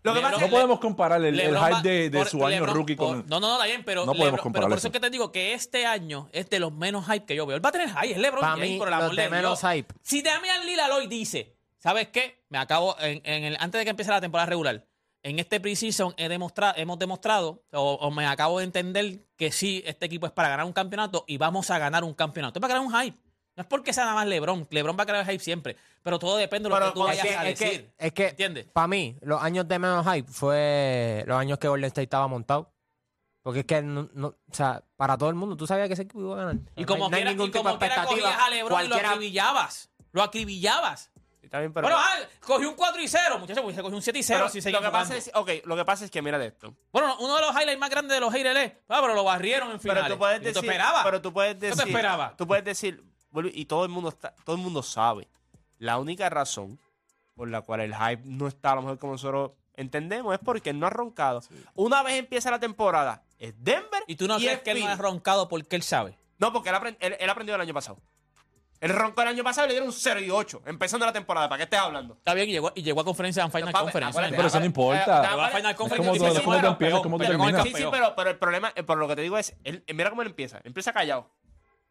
Lo 0.05 0.13
que 0.15 0.21
LeBron- 0.21 0.31
pasa 0.33 0.41
No 0.47 0.51
podemos 0.51 0.81
comparar 0.81 1.25
el, 1.25 1.37
hype 1.41 1.83
de, 1.89 2.11
de 2.11 2.19
por- 2.19 2.29
su 2.29 2.45
año 2.47 2.65
LeBron- 2.67 2.73
rookie 2.75 2.97
por- 2.97 3.07
con. 3.19 3.27
No, 3.29 3.39
no, 3.41 3.47
no, 3.49 3.53
está 3.55 3.67
bien, 3.67 3.85
pero, 3.85 4.05
No 4.05 4.13
podemos 4.15 4.41
LeBron- 4.41 4.43
comparar 4.43 4.65
pero 4.69 4.71
por 4.75 4.79
eso. 4.79 4.89
es 4.89 4.93
que 4.93 5.01
te 5.01 5.11
digo 5.11 5.31
que 5.31 5.55
este 5.55 5.87
año 5.87 6.29
es 6.33 6.51
de 6.51 6.59
los 6.59 6.73
menos 6.73 7.07
hype 7.07 7.25
que 7.25 7.37
yo 7.37 7.47
veo. 7.47 7.57
Él 7.57 7.65
va 7.65 7.69
a 7.69 7.73
tener 7.73 7.89
hype, 7.89 8.13
es 8.13 8.19
LeBron 8.19 8.41
Para 8.41 8.53
James, 8.55 8.71
mí, 8.71 8.79
por 8.79 8.89
el 8.89 8.95
amor 8.95 9.07
los 9.09 9.17
de 9.17 9.23
de 9.23 9.29
menos 9.31 9.61
Dios. 9.61 9.73
hype. 9.73 9.95
Si 10.03 10.23
Damian 10.23 10.67
Lillard 10.67 10.93
hoy 10.93 11.07
dice, 11.07 11.55
¿sabes 11.79 12.09
qué? 12.09 12.43
Me 12.49 12.59
acabo, 12.59 12.97
en, 13.01 13.21
en 13.25 13.45
el, 13.45 13.57
antes 13.61 13.79
de 13.79 13.85
que 13.85 13.91
empiece 13.91 14.11
la 14.11 14.21
temporada 14.21 14.47
regular, 14.47 14.85
en 15.25 15.39
este 15.39 15.61
preseason 15.61 16.15
he 16.17 16.29
demostrado, 16.29 16.75
hemos 16.79 16.99
demostrado, 16.99 17.63
o, 17.73 17.93
o 17.95 18.11
me 18.11 18.27
acabo 18.27 18.59
de 18.59 18.65
entender 18.65 19.21
que 19.37 19.53
sí, 19.53 19.83
este 19.87 20.07
equipo 20.07 20.27
es 20.27 20.33
para 20.33 20.49
ganar 20.49 20.67
un 20.67 20.73
campeonato 20.73 21.25
y 21.29 21.37
vamos 21.37 21.71
a 21.71 21.79
ganar 21.79 22.03
un 22.03 22.13
campeonato. 22.15 22.59
Es 22.59 22.61
para 22.61 22.75
crear 22.75 22.85
un 22.85 22.93
hype. 22.93 23.17
No 23.55 23.63
es 23.63 23.67
porque 23.67 23.93
sea 23.93 24.05
nada 24.05 24.17
más 24.17 24.27
LeBron. 24.27 24.67
LeBron 24.71 24.97
va 24.99 25.03
a 25.03 25.07
crear 25.07 25.27
hype 25.27 25.39
siempre. 25.45 25.77
Pero 26.03 26.19
todo 26.19 26.37
depende 26.37 26.69
de 26.69 26.71
lo 26.71 26.77
Pero 26.77 26.87
que 26.89 26.95
tú 26.95 27.01
es 27.03 27.07
vayas 27.09 27.27
que- 27.27 27.37
a 27.37 27.49
es 27.49 27.59
decir. 27.59 27.91
que, 27.99 28.07
es 28.07 28.13
que 28.13 28.29
¿Entiendes? 28.29 28.67
para 28.73 28.87
mí, 28.89 29.17
los 29.21 29.43
años 29.43 29.69
de 29.69 29.79
menos 29.79 30.07
hype 30.11 30.31
fue 30.31 31.25
los 31.27 31.37
años 31.39 31.59
que 31.59 31.69
Golden 31.69 31.89
State 31.89 32.05
estaba 32.05 32.27
montado. 32.29 32.73
Porque 33.43 33.61
es 33.61 33.67
que, 33.67 33.83
no, 33.83 34.09
no- 34.15 34.29
o 34.29 34.55
sea, 34.55 34.83
para 34.97 35.19
todo 35.19 35.29
el 35.29 35.35
mundo, 35.35 35.57
tú 35.57 35.67
sabías 35.67 35.89
que 35.89 35.95
ese 35.95 36.03
equipo 36.03 36.21
iba 36.21 36.35
a 36.35 36.45
ganar. 36.47 36.57
Y 36.77 36.85
como 36.85 37.11
no 37.11 37.17
quiera, 37.17 37.31
ningún 37.31 37.49
y 37.49 37.51
tipo 37.51 37.63
como 37.65 37.73
de 37.75 37.79
quiera 37.81 37.95
expectativa. 37.97 38.29
cogías 38.31 38.47
a 38.47 38.51
LeBron 38.51 38.67
y 38.67 38.69
lo 38.85 38.89
Cualquiera- 38.91 39.11
acribillabas. 39.11 39.91
Lo 40.13 40.23
acribillabas. 40.23 41.11
Está 41.43 41.59
bien, 41.59 41.73
pero, 41.75 41.87
bueno, 41.89 42.01
ah, 42.01 42.17
cogió 42.41 42.69
un 42.71 42.77
4 42.77 43.03
y 43.03 43.09
0, 43.09 43.39
muchachos, 43.39 43.63
pues 43.63 43.77
se 43.77 43.83
cogió 43.83 43.97
un 43.97 44.03
7 44.03 44.19
y 44.19 44.23
0 44.23 44.47
pero 44.51 44.63
si 44.63 44.71
lo 44.71 44.81
que 44.81 44.91
pasa 44.91 45.17
es, 45.17 45.31
ok, 45.35 45.51
lo 45.65 45.77
que 45.77 45.85
pasa 45.85 46.05
es 46.07 46.11
que 46.11 46.23
mira 46.23 46.39
de 46.39 46.47
esto. 46.47 46.75
Bueno, 46.93 47.15
uno 47.21 47.35
de 47.35 47.43
los 47.43 47.51
highlights 47.51 47.79
más 47.79 47.91
grandes 47.91 48.17
de 48.17 48.21
los 48.21 48.33
haters 48.33 48.59
es, 48.59 48.73
ah, 48.89 49.01
pero 49.03 49.15
lo 49.15 49.23
barrieron 49.25 49.71
en 49.71 49.79
finales. 49.81 50.05
Pero 50.05 50.15
tú 50.15 50.19
puedes 50.19 50.41
¿Y 50.41 50.45
decir, 50.45 50.55
¿Tú 50.63 50.67
esperabas? 50.67 51.05
pero 51.05 51.21
tú 51.21 51.33
puedes 51.35 51.59
te 51.59 51.67
decir, 51.67 51.87
esperabas? 51.89 52.37
tú 52.39 52.47
puedes 52.47 52.65
decir, 52.65 53.05
y 53.53 53.65
todo 53.67 53.85
el 53.85 53.91
mundo 53.91 54.09
está, 54.11 54.35
todo 54.45 54.57
el 54.57 54.63
mundo 54.63 54.83
sabe. 54.83 55.29
La 55.79 55.99
única 55.99 56.29
razón 56.31 56.79
por 57.35 57.49
la 57.49 57.63
cual 57.63 57.81
el 57.81 57.95
hype 57.95 58.23
no 58.25 58.47
está 58.47 58.73
a 58.73 58.75
lo 58.77 58.83
mejor 58.83 58.99
como 58.99 59.13
nosotros 59.15 59.53
entendemos 59.75 60.35
es 60.35 60.41
porque 60.45 60.71
él 60.71 60.79
no 60.79 60.87
ha 60.87 60.91
roncado. 60.91 61.41
Una 61.75 62.03
vez 62.03 62.15
empieza 62.19 62.51
la 62.51 62.61
temporada, 62.61 63.23
es 63.39 63.55
Denver 63.59 64.03
¿Y 64.07 64.17
tú 64.17 64.29
no 64.29 64.37
crees 64.37 64.53
es 64.59 64.61
que 64.63 64.71
él 64.73 64.81
no 64.81 64.87
ha 64.89 64.97
roncado 64.97 65.49
porque 65.49 65.77
él 65.77 65.83
sabe? 65.83 66.19
No, 66.39 66.53
porque 66.53 66.69
él, 66.69 66.75
aprend- 66.77 66.97
él- 67.01 67.17
él 67.19 67.31
aprendió 67.31 67.55
el 67.55 67.61
año 67.61 67.73
pasado. 67.75 67.99
Él 68.81 68.91
roncó 68.91 69.23
el 69.23 69.29
año 69.29 69.45
pasado 69.45 69.67
y 69.67 69.69
le 69.69 69.75
dieron 69.75 69.89
un 69.89 69.95
0 69.95 70.19
y 70.21 70.29
8, 70.31 70.63
empezando 70.67 71.07
la 71.07 71.13
temporada. 71.13 71.49
¿Para 71.49 71.59
qué 71.59 71.63
estés 71.65 71.79
hablando? 71.79 72.15
Está 72.15 72.35
bien, 72.35 72.49
y 72.49 72.53
llegó, 72.53 72.73
y 72.75 72.83
llegó 72.83 73.01
a 73.01 73.05
conferencia 73.05 73.45
en 73.45 73.53
Final 73.53 73.73
Conference. 73.73 74.09
acuérdate, 74.11 74.37
Pero 74.37 74.49
eso 74.49 74.59
no 74.59 74.67
importa. 74.67 75.01
eh, 75.25 75.29
Llegó 75.29 75.41
a 75.43 75.49
Final 75.57 75.77
Conference 75.77 76.03
y 76.03 76.17
es 76.17 76.19
como 76.43 77.47
sí. 77.63 77.69
Sí, 77.77 77.85
pero, 77.93 78.15
pero 78.17 78.31
el 78.31 78.39
problema, 78.39 78.73
eh, 78.75 78.83
por 78.83 78.99
lo 78.99 79.07
que 79.07 79.15
te 79.15 79.23
digo 79.23 79.39
es, 79.39 79.55
él, 79.63 79.85
mira 79.95 80.11
cómo 80.11 80.23
él 80.23 80.29
empieza. 80.29 80.61
Empieza 80.65 80.93
callado. 80.93 81.31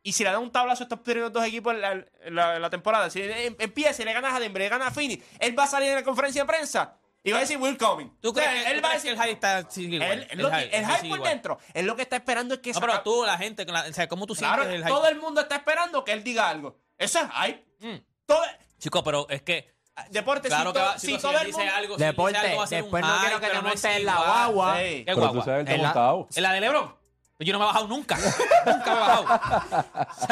Y 0.03 0.13
si 0.13 0.24
le 0.24 0.31
da 0.31 0.39
un 0.39 0.51
tablazo 0.51 0.84
a 0.84 0.86
estos 0.86 1.00
primeros 1.00 1.31
dos 1.31 1.46
equipos 1.46 1.74
en 1.75 1.81
la, 1.81 1.91
en 1.91 2.36
la- 2.36 2.55
en 2.55 2.62
la 2.62 2.70
temporada, 2.70 3.10
si 3.10 3.22
em- 3.22 3.55
empieza 3.60 4.01
y 4.01 4.05
le 4.05 4.13
ganas 4.13 4.34
a 4.34 4.39
Denver, 4.39 4.62
le 4.62 4.70
ganas 4.70 4.88
a 4.88 4.91
Phoenix, 4.91 5.24
él 5.39 5.58
va 5.58 5.63
a 5.65 5.67
salir 5.67 5.89
en 5.89 5.96
la 5.96 6.03
conferencia 6.03 6.41
de 6.41 6.48
prensa 6.48 6.96
y 7.24 7.31
va 7.31 7.38
a 7.38 7.41
decir, 7.41 7.58
we're 7.58 7.77
coming. 7.77 8.08
¿Tú 8.20 8.31
O 8.31 8.34
sea, 8.34 8.50
crees, 8.50 8.65
él 8.67 8.77
tú 8.77 8.81
va 8.84 8.89
a 8.89 8.93
decir, 8.96 9.12
el 9.12 9.17
hype 9.17 9.31
está 9.31 9.70
sigue 9.70 9.96
igual? 9.98 10.12
él- 10.12 10.27
él 10.31 10.38
lo 10.39 10.50
que- 10.50 10.63
el 10.63 10.86
hype 10.86 10.98
por 10.98 11.05
igual. 11.05 11.24
dentro. 11.24 11.60
Él 11.75 11.86
lo 11.86 11.96
que 11.96 12.01
está 12.01 12.15
esperando 12.15 12.55
es 12.55 12.62
que 12.62 12.74
No, 12.74 12.79
pero 12.81 13.01
tú, 13.01 13.24
la 13.25 13.38
gente, 13.38 13.63
la- 13.65 13.86
o 13.89 13.93
sea, 13.93 14.08
¿cómo 14.08 14.25
tú 14.25 14.34
Claro, 14.34 14.63
sientes 14.63 14.75
el 14.75 14.81
hype? 14.81 14.89
todo 14.91 15.08
el 15.08 15.20
mundo 15.20 15.41
está 15.41 15.55
esperando 15.58 16.03
que 16.03 16.13
él 16.13 16.24
diga 16.24 16.50
algo. 16.50 16.79
Eso 16.98 17.20
es 17.20 17.25
hype. 17.46 17.63
Mm. 17.79 17.98
Todo, 18.25 18.41
Chico, 18.79 19.03
pero 19.03 19.27
es 19.29 19.43
que... 19.43 19.72
deporte, 20.10 20.48
Claro 20.48 20.72
si, 20.72 20.74
que 20.74 20.79
va, 20.79 20.98
si 20.98 21.08
si 21.08 21.17
todo 21.20 21.38
el 21.39 21.46
dice 21.46 21.60
mundo... 21.60 21.75
algo, 21.75 21.98
si 22.00 22.03
Deporte, 22.03 22.38
algo, 22.39 22.58
va 22.58 22.63
a 22.63 22.67
ser 22.67 22.77
un 22.79 22.86
después 22.86 23.03
no 23.03 23.10
hype, 23.13 23.22
quiero 23.27 23.39
que 23.39 23.48
te 23.50 23.62
montes 23.62 23.86
en 23.86 24.05
la 24.05 24.15
guagua. 24.15 24.77
Sí. 24.77 24.81
Qué 24.81 25.03
Pero 25.05 25.17
guagua. 25.17 25.39
tú 25.39 25.46
sabes, 25.46 25.60
él 25.60 25.62
está 25.67 25.75
En 25.75 25.81
la- 25.84 25.88
montado. 25.89 26.27
¿En 26.34 26.43
la 26.43 26.53
de 26.53 26.62
LeBron? 26.62 27.00
Yo 27.45 27.53
no 27.53 27.60
me 27.60 27.65
he 27.65 27.67
bajado 27.67 27.88
nunca. 27.88 28.17
nunca 28.65 28.86
me 28.86 28.91
he 28.98 29.00
bajado. 29.00 29.24
O 29.24 29.27
sea, 29.27 29.86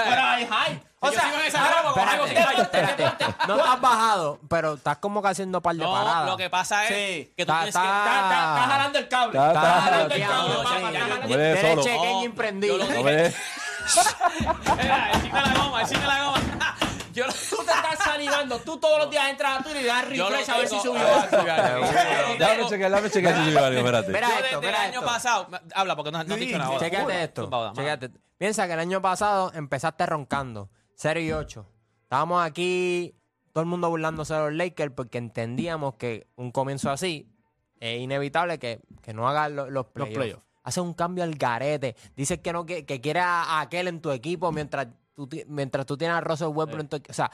Pero 0.03 0.21
hay 0.23 0.45
hype. 0.45 0.83
O 1.01 1.07
yo 1.07 1.13
sea, 1.13 1.21
sigo 1.23 1.39
en 1.39 1.45
esa 1.47 1.65
ahora- 1.65 1.93
como 1.93 2.09
algo 2.09 2.25
espérate. 2.25 3.05
No 3.47 3.55
te 3.55 3.61
has 3.69 3.81
bajado, 3.81 4.39
pero 4.49 4.73
estás 4.73 4.97
como 4.97 5.21
que 5.21 5.29
haciendo 5.29 5.59
un 5.59 5.61
par 5.61 5.75
de 5.75 5.83
No, 5.83 5.93
paradas. 5.93 6.25
lo 6.29 6.35
que 6.37 6.49
pasa 6.49 6.83
es 6.83 6.89
Sí. 6.89 7.33
que 7.37 7.45
tú 7.45 7.51
Ta- 7.51 7.57
tienes 7.59 7.73
ta- 7.73 7.81
que... 7.81 7.87
Está, 7.87 8.15
está- 8.15 8.55
está 8.55 8.67
jalando 8.67 8.99
el 8.99 9.07
cable. 9.07 9.37
Está- 9.39 9.47
Está 9.47 9.59
está- 9.69 9.81
jalando 9.81 10.15
el 10.15 10.21
está- 10.21 10.33
cable, 10.35 10.53
no, 10.53 10.63
jalando- 10.63 10.89
No 10.89 10.95
me 11.29 11.37
dejes 11.37 11.59
Tienes 11.61 11.71
solo. 11.71 11.83
chequeño 11.83 12.19
No, 12.19 12.23
imprendido. 12.25 12.77
yo 12.77 12.83
lo 12.85 12.91
No 12.91 12.99
Tú 18.65 18.79
todos 18.79 18.99
los 18.99 19.09
días 19.11 19.29
entras 19.29 19.59
a 19.59 19.63
Twitter 19.63 19.81
y 19.83 19.85
das 19.85 20.09
yo 20.09 20.29
lo 20.29 20.35
refresh 20.37 20.49
a 20.49 20.57
ver 20.57 20.67
si 20.67 20.79
subió 20.79 21.01
Ah, 21.01 21.27
algo. 21.71 21.85
Déjame 22.37 22.65
chequear, 22.67 22.91
déjame 22.91 23.09
chequear 23.09 23.35
si 23.37 23.45
subió 23.45 23.65
algo, 23.65 23.79
espérate. 23.79 24.07
Mira 24.11 24.27
Yo 24.27 24.33
esto, 24.35 24.43
desde 24.43 24.55
el 24.55 24.61
mira 24.65 24.81
año 24.81 24.93
esto. 24.99 25.05
pasado... 25.05 25.47
Habla, 25.75 25.95
porque 25.95 26.11
no, 26.11 26.23
no 26.23 26.33
has 26.33 26.39
dicho 26.39 26.57
nada. 26.57 26.69
ahora. 26.73 26.79
Chécate 26.89 27.23
esto. 27.23 27.41
Zumba, 27.43 27.57
dama. 27.63 27.73
chécate. 27.75 28.09
Piensa 28.37 28.67
que 28.67 28.73
el 28.73 28.79
año 28.79 29.01
pasado 29.01 29.51
empezaste 29.53 30.05
roncando. 30.05 30.69
0 30.95 31.19
y 31.19 31.31
8. 31.31 31.65
Estábamos 32.03 32.43
aquí, 32.43 33.15
todo 33.53 33.61
el 33.63 33.67
mundo 33.69 33.89
burlándose 33.89 34.33
de 34.33 34.39
los 34.39 34.53
Lakers 34.53 34.93
porque 34.95 35.17
entendíamos 35.17 35.95
que 35.95 36.27
un 36.35 36.51
comienzo 36.51 36.89
así 36.91 37.29
es 37.79 37.99
inevitable 38.01 38.59
que, 38.59 38.81
que 39.01 39.13
no 39.13 39.27
hagas 39.29 39.51
lo- 39.51 39.69
los 39.69 39.85
playoffs. 39.87 40.15
playoffs. 40.17 40.43
Hace 40.63 40.81
un 40.81 40.93
cambio 40.93 41.23
al 41.23 41.35
garete. 41.35 41.95
Dices 42.15 42.39
que 42.39 42.51
no 42.53 42.65
que, 42.65 42.85
que 42.85 42.99
quiere 43.01 43.21
a, 43.21 43.43
a 43.43 43.61
aquel 43.61 43.87
en 43.87 44.01
tu 44.01 44.11
equipo 44.11 44.51
mientras 44.51 44.87
tú, 45.15 45.27
ti- 45.27 45.43
mientras 45.47 45.85
tú 45.85 45.97
tienes 45.97 46.17
a 46.17 46.21
Russell 46.21 46.47
Westbrook 46.49 46.81
en 46.81 46.87
tu 46.89 46.95
equipo. 46.97 47.11
O 47.11 47.15
sea, 47.15 47.31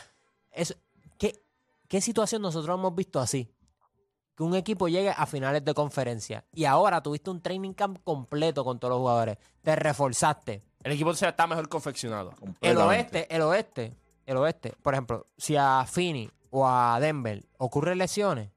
eso, 0.56 0.76
¿qué, 1.18 1.44
¿qué 1.88 2.02
situación 2.02 2.42
nosotros 2.42 2.78
hemos 2.78 2.96
visto 2.96 3.20
así? 3.20 3.52
Que 4.36 4.44
un 4.44 4.56
equipo 4.56 4.88
llegue 4.88 5.10
a 5.10 5.26
finales 5.26 5.64
de 5.64 5.74
conferencia 5.74 6.46
y 6.54 6.66
ahora 6.66 7.02
tuviste 7.02 7.30
un 7.30 7.42
training 7.42 7.74
camp 7.74 8.00
completo 8.04 8.66
con 8.66 8.80
todos 8.80 8.92
los 8.92 9.00
jugadores. 9.00 9.38
Te 9.62 9.76
reforzaste. 9.76 10.64
El 10.84 10.92
equipo 10.92 11.14
se 11.14 11.28
está 11.28 11.48
mejor 11.48 11.70
confeccionado. 11.70 12.34
El 12.62 12.78
oeste, 12.78 13.34
el 13.34 13.42
oeste, 13.42 13.96
el 14.26 14.38
oeste. 14.38 14.74
Por 14.82 14.94
ejemplo, 14.94 15.28
si 15.38 15.56
a 15.56 15.86
Phoenix 15.88 16.34
o 16.50 16.68
a 16.68 17.00
Denver 17.00 17.46
ocurren 17.58 17.98
lesiones 17.98 18.50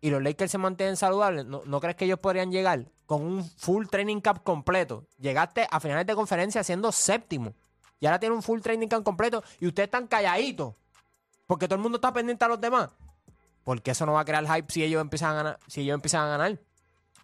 y 0.00 0.10
los 0.10 0.22
Lakers 0.22 0.50
se 0.50 0.58
mantienen 0.58 0.96
saludables, 0.96 1.46
¿no, 1.46 1.62
no 1.64 1.80
crees 1.80 1.96
que 1.96 2.04
ellos 2.04 2.18
podrían 2.18 2.50
llegar 2.50 2.86
con 3.06 3.22
un 3.22 3.44
full 3.44 3.86
training 3.86 4.20
camp 4.20 4.42
completo? 4.42 5.06
Llegaste 5.18 5.66
a 5.70 5.78
finales 5.78 6.06
de 6.06 6.14
conferencia 6.16 6.64
siendo 6.64 6.90
séptimo 6.90 7.54
y 8.00 8.06
ahora 8.06 8.18
tiene 8.18 8.34
un 8.34 8.42
full 8.42 8.60
training 8.60 8.88
camp 8.88 9.04
completo 9.04 9.42
y 9.60 9.68
ustedes 9.68 9.86
están 9.86 10.08
calladitos 10.08 10.74
porque 11.46 11.66
todo 11.68 11.76
el 11.76 11.82
mundo 11.82 11.96
está 11.96 12.12
pendiente 12.12 12.44
a 12.44 12.48
los 12.48 12.60
demás. 12.60 12.90
Porque 13.64 13.90
eso 13.90 14.06
no 14.06 14.12
va 14.12 14.20
a 14.20 14.24
crear 14.24 14.46
hype 14.46 14.72
si 14.72 14.84
ellos 14.84 15.00
empiezan 15.00 15.30
a 15.30 15.34
ganar, 15.34 15.58
si 15.66 15.80
ellos 15.80 15.94
empiezan 15.94 16.22
a 16.22 16.28
ganar. 16.28 16.58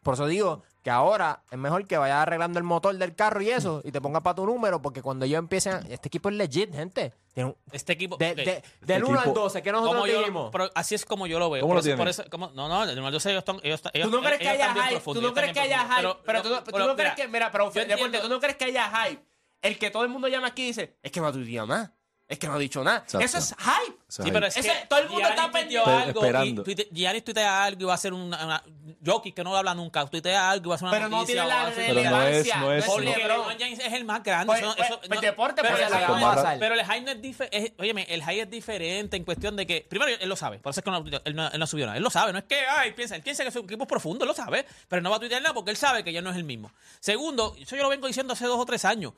Por 0.03 0.15
eso 0.15 0.27
digo 0.27 0.65
que 0.83 0.91
ahora 0.91 1.45
es 1.49 1.57
mejor 1.59 1.87
que 1.87 1.97
vayas 1.97 2.17
arreglando 2.19 2.59
el 2.59 2.65
motor 2.65 2.97
del 2.97 3.15
carro 3.15 3.41
y 3.41 3.51
eso 3.51 3.81
y 3.85 3.93
te 3.93 4.01
pongas 4.01 4.23
para 4.23 4.35
tu 4.35 4.45
número 4.45 4.83
porque 4.83 5.01
cuando 5.01 5.25
ellos 5.25 5.39
empiecen, 5.39 5.87
este 5.89 6.09
equipo 6.09 6.29
es 6.29 6.35
legit, 6.35 6.75
gente. 6.75 7.15
Tiene 7.33 7.51
un- 7.51 7.57
Este 7.71 7.93
equipo... 7.93 8.17
de- 8.17 8.31
ok. 8.33 8.37
de- 8.37 8.63
del 8.81 9.05
1 9.05 9.21
al 9.21 9.27
equipo- 9.27 9.41
12, 9.41 9.63
que 9.63 9.71
nosotros 9.71 10.09
lo- 10.09 10.19
dijimos. 10.19 10.49
pero 10.51 10.69
así 10.75 10.97
es 10.97 11.05
como 11.07 11.29
yo 11.29 11.39
lo 11.39 11.49
veo. 11.51 11.61
¿Cómo 11.63 11.75
por 11.75 11.85
lo 11.85 11.89
eso, 11.89 11.97
por 11.97 12.07
tienes? 12.07 12.19
eso- 12.19 12.29
como- 12.31 12.51
no, 12.51 12.69
no, 12.69 12.85
del 12.85 12.99
1 12.99 13.07
al 13.07 13.13
12 13.13 13.31
ellos 13.31 13.39
están... 13.43 13.61
Ellos, 13.63 13.77
están- 13.77 13.93
ellos, 13.95 14.11
Tú 14.11 14.17
no 14.17 14.23
crees 14.25 14.41
que 14.41 14.49
haya 14.49 14.75
hype. 14.75 15.01
Tú 15.01 15.21
no 15.23 15.33
crees 15.33 15.53
que 15.53 15.61
haya 15.61 15.85
hype. 15.89 16.15
Pero 16.27 16.43
tú 16.43 16.49
no- 16.49 16.65
tú 16.65 16.71
pero 16.73 16.87
no 16.89 16.97
crees 16.97 17.15
que. 17.15 17.29
Mira, 17.29 17.53
pero 17.53 17.71
Deporte, 17.71 18.19
tú 18.19 18.29
no 18.29 18.41
crees 18.41 18.57
que 18.57 18.65
haya 18.65 18.91
hype. 18.91 19.23
El 19.63 19.79
que 19.79 19.91
todo 19.93 20.03
el 20.03 20.09
mundo 20.09 20.27
llama 20.27 20.49
aquí 20.49 20.65
y 20.65 20.67
dice, 20.67 20.97
es 21.01 21.13
que 21.13 21.21
no 21.21 21.29
ha 21.29 21.33
tuiteado 21.33 21.69
nada. 21.69 21.95
Es 22.33 22.39
que 22.39 22.47
no 22.49 22.55
ha 22.55 22.59
dicho 22.59 22.83
nada. 22.83 22.99
Exacto. 22.99 23.25
Eso 23.25 23.39
es 23.39 23.55
hype. 23.59 23.97
Eso 24.09 24.23
Sí, 24.23 24.29
es 24.29 24.33
pero 24.35 24.47
ahí. 24.47 24.49
es 24.51 24.57
Ese- 24.57 24.69
que 24.81 24.87
todo 24.87 24.99
el 25.01 25.09
mundo 25.09 25.21
Giannis 25.21 25.39
está 25.39 25.53
pendiente. 25.53 25.91
algo 25.91 26.21
Esperando. 26.21 26.65
y 26.67 26.89
Giannis 26.95 27.25
tuitea 27.25 27.65
algo 27.65 27.83
y 27.83 27.85
va 27.85 27.95
a 27.95 27.99
ser 27.99 28.13
una, 28.13 28.45
una 28.45 28.63
Jokic 29.05 29.35
que 29.35 29.45
no 29.45 29.57
habla 29.57 29.75
nunca, 29.75 30.05
tuitea 30.07 30.51
algo 30.51 30.67
y 30.67 30.69
va 30.71 30.75
a 30.75 30.79
ser 30.79 30.85
una 30.89 30.97
Pero 30.97 31.09
no 31.09 31.17
noticia 31.19 31.43
tiene 31.43 31.47
o 31.47 31.49
la 31.49 31.71
Pero 31.75 31.77
no 31.77 31.83
es- 31.83 31.95
relevancia. 31.95 32.57
no 32.57 32.73
es- 32.73 32.85
Porque 32.85 33.05
no. 33.05 33.11
LeBron. 33.17 33.39
LeBron 33.39 33.59
James 33.59 33.79
es 33.79 33.93
el 33.93 34.05
más 34.05 34.23
grande. 34.23 34.47
Pues- 34.47 34.61
eso- 34.61 34.75
pues- 34.77 34.89
eso- 34.89 34.99
pues 35.01 35.11
no- 35.11 35.21
deporte, 35.21 35.63
pero 35.63 35.77
pues, 35.77 35.87
el 35.87 35.93
no 35.93 35.99
es- 36.33 36.37
ra- 36.43 36.57
Pero 36.59 36.75
el 36.75 36.81
hype 36.85 37.01
no 37.03 37.11
es 37.13 37.23
diferente. 37.23 37.75
Óyeme, 37.79 38.07
el 38.09 38.23
hype 38.23 38.41
es 38.43 38.51
diferente 38.51 39.17
en 39.17 39.25
cuestión 39.25 39.57
de 39.57 39.67
que. 39.67 39.87
Primero, 39.89 40.11
él 40.21 40.29
lo 40.29 40.37
sabe. 40.37 40.59
Por 40.59 40.71
eso 40.71 40.81
es 40.81 40.85
que 40.85 40.91
no, 40.91 41.05
él, 41.25 41.35
no, 41.37 41.49
él 41.49 41.59
no 41.59 41.67
subió 41.67 41.87
nada. 41.87 41.97
Él 41.99 42.03
lo 42.05 42.11
sabe. 42.11 42.33
No 42.33 42.39
es 42.39 42.45
que, 42.45 42.61
ay, 42.67 42.93
piensa. 42.93 43.17
Él 43.17 43.23
piensa 43.23 43.45
que 43.45 43.51
su 43.51 43.61
equipo 43.61 43.85
es 43.85 43.89
profundo. 43.89 44.25
Él 44.25 44.29
lo 44.29 44.35
sabe. 44.35 44.67
Pero 44.89 45.03
no 45.03 45.11
va 45.11 45.17
a 45.17 45.21
tuitear 45.21 45.43
nada 45.43 45.55
porque 45.55 45.71
él 45.71 45.77
sabe 45.77 46.03
que 46.05 46.13
ya 46.13 46.23
no 46.23 46.31
es 46.31 46.37
el 46.37 46.45
mismo. 46.45 46.73
Segundo, 47.01 47.55
eso 47.61 47.77
yo 47.77 47.83
lo 47.83 47.89
vengo 47.89 48.07
diciendo 48.07 48.33
hace 48.33 48.47
dos 48.47 48.59
o 48.59 48.65
tres 48.67 48.85
años. 48.85 49.13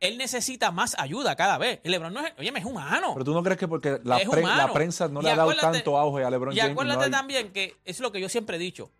Él 0.00 0.16
necesita 0.18 0.70
más 0.70 0.94
ayuda 0.98 1.34
cada 1.36 1.58
vez. 1.58 1.80
El 1.82 1.90
LeBron 1.92 2.12
no 2.14 2.24
es. 2.24 2.32
Óyeme, 2.38 2.60
es 2.60 2.64
humano. 2.64 3.12
Pero 3.14 3.24
tú 3.24 3.34
no 3.34 3.42
crees 3.42 3.58
que 3.58 3.66
porque 3.66 3.98
la, 4.04 4.18
pre- 4.18 4.42
prensa 4.72 5.08
no 5.08 5.20
Y 5.20 5.24
le 5.24 5.30
ha 5.30 5.36
dado 5.36 5.50
acuérdate- 5.50 5.78
tanto 5.78 5.98
auge 5.98 6.24
a 6.24 6.30
LeBron 6.30 6.54
Y 6.54 6.58
James. 6.58 6.72
acuérdate 6.72 6.98
no 6.98 7.04
hay- 7.04 7.10
también 7.10 7.52
que 7.52 7.76
es 7.84 7.98
lo 8.00 8.12
que 8.12 8.20
yo 8.20 8.28
siempre 8.28 8.56
he 8.56 8.60
dicho. 8.60 8.90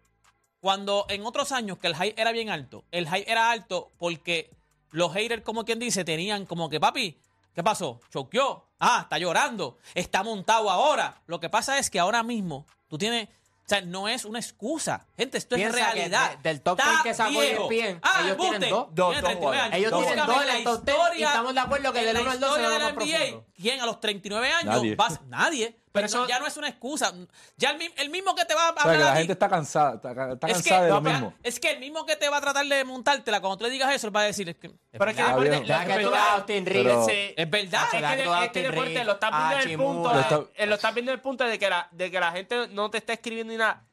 Cuando 0.60 1.06
en 1.08 1.24
otros 1.24 1.52
años 1.52 1.78
que 1.78 1.86
el 1.86 1.94
hype 1.94 2.20
era 2.20 2.32
bien 2.32 2.50
alto, 2.50 2.84
el 2.90 3.06
hype 3.08 3.30
era 3.30 3.50
alto 3.52 3.92
porque 3.98 4.50
los 4.90 5.12
haters, 5.12 5.42
como 5.42 5.64
quien 5.64 5.78
dice, 5.78 6.04
tenían 6.04 6.46
como 6.46 6.68
que, 6.68 6.80
papi, 6.80 7.16
¿qué 7.54 7.62
pasó? 7.62 8.00
Choqueó. 8.10 8.66
Ah, 8.80 9.00
está 9.02 9.18
llorando. 9.18 9.78
Está 9.94 10.22
montado 10.24 10.68
ahora. 10.70 11.22
Lo 11.26 11.38
que 11.38 11.48
pasa 11.48 11.78
es 11.78 11.90
que 11.90 12.00
ahora 12.00 12.22
mismo 12.24 12.66
tú 12.88 12.98
tienes 12.98 13.28
o 13.68 13.70
sea, 13.70 13.82
no 13.82 14.08
es 14.08 14.24
una 14.24 14.38
excusa. 14.38 15.06
Gente, 15.14 15.36
esto 15.36 15.54
es 15.54 15.70
realidad. 15.70 16.38
De, 16.38 16.48
del 16.48 16.62
top 16.62 16.80
10 16.82 17.02
que 17.02 17.12
sacó 17.12 17.42
ESPN, 17.42 18.00
ah, 18.02 18.22
ellos 18.24 18.36
tienen 18.38 18.70
dos. 18.70 18.88
dos, 18.92 19.20
dos 19.20 19.30
ellos 19.72 19.92
tienen 19.92 20.26
dos 20.26 20.42
en 20.42 20.56
el 20.56 20.64
top 20.64 20.84
10 20.86 20.98
y 21.18 21.22
estamos 21.22 21.52
de 21.52 21.60
acuerdo 21.60 21.92
que 21.92 22.02
del 22.02 22.16
1 22.16 22.30
al 22.30 22.40
2 22.40 22.54
se 22.56 22.62
va 22.62 22.78
más 22.78 22.92
profundo. 22.94 23.44
¿Quién 23.60 23.80
a 23.80 23.84
los 23.84 24.00
39 24.00 24.50
años? 24.50 24.74
Nadie. 24.74 24.96
Vas, 24.96 25.20
nadie. 25.26 25.76
Pero 25.98 26.06
eso 26.06 26.28
ya 26.28 26.38
no 26.38 26.46
es 26.46 26.56
una 26.56 26.68
excusa. 26.68 27.12
Ya 27.56 27.76
el, 27.96 28.10
mismo 28.10 28.34
que 28.34 28.44
te 28.44 28.54
va 28.54 28.66
a 28.66 28.68
hablar. 28.68 28.86
O 28.86 28.90
sea, 28.90 28.98
que 28.98 29.04
la 29.04 29.16
gente 29.16 29.32
está 29.32 29.48
cansada, 29.48 29.94
está, 29.94 30.14
cansada 30.14 30.84
de 30.84 30.90
lo 30.90 31.00
mismo. 31.00 31.34
Es 31.42 31.60
que 31.60 31.70
el 31.70 31.80
mismo 31.80 32.04
que 32.06 32.16
te 32.16 32.28
va 32.28 32.38
a 32.38 32.40
tratar 32.40 32.66
de 32.66 32.84
montártela 32.84 33.40
cuando 33.40 33.58
tú 33.58 33.64
le 33.64 33.70
digas 33.70 33.94
eso, 33.94 34.06
él 34.06 34.16
va 34.16 34.20
a 34.20 34.24
decir. 34.24 34.48
Es 34.48 34.56
que, 34.56 34.70
pero 34.92 35.10
es 35.10 35.16
que 35.16 35.22
deporte, 35.22 35.64
la, 35.64 35.84
que 35.86 36.04
Austin. 36.04 36.64
Es 37.36 37.50
verdad. 37.50 37.88
Es 38.44 38.50
que, 38.50 38.62
deporte 38.62 39.04
lo 39.04 39.12
estás 39.12 39.30
viendo 39.30 39.64
en 39.64 39.70
el 39.70 39.76
punto. 39.76 40.12
Lo 40.66 40.74
estás 40.74 40.94
viendo 40.94 41.12
el 41.12 41.20
punto 41.20 41.44
de 41.44 41.58
que 41.58 42.20
la 42.20 42.32
gente 42.32 42.68
no 42.68 42.90
te 42.90 42.98
está 42.98 43.12
escribiendo 43.12 43.52
ni 43.52 43.58
nada. 43.58 43.84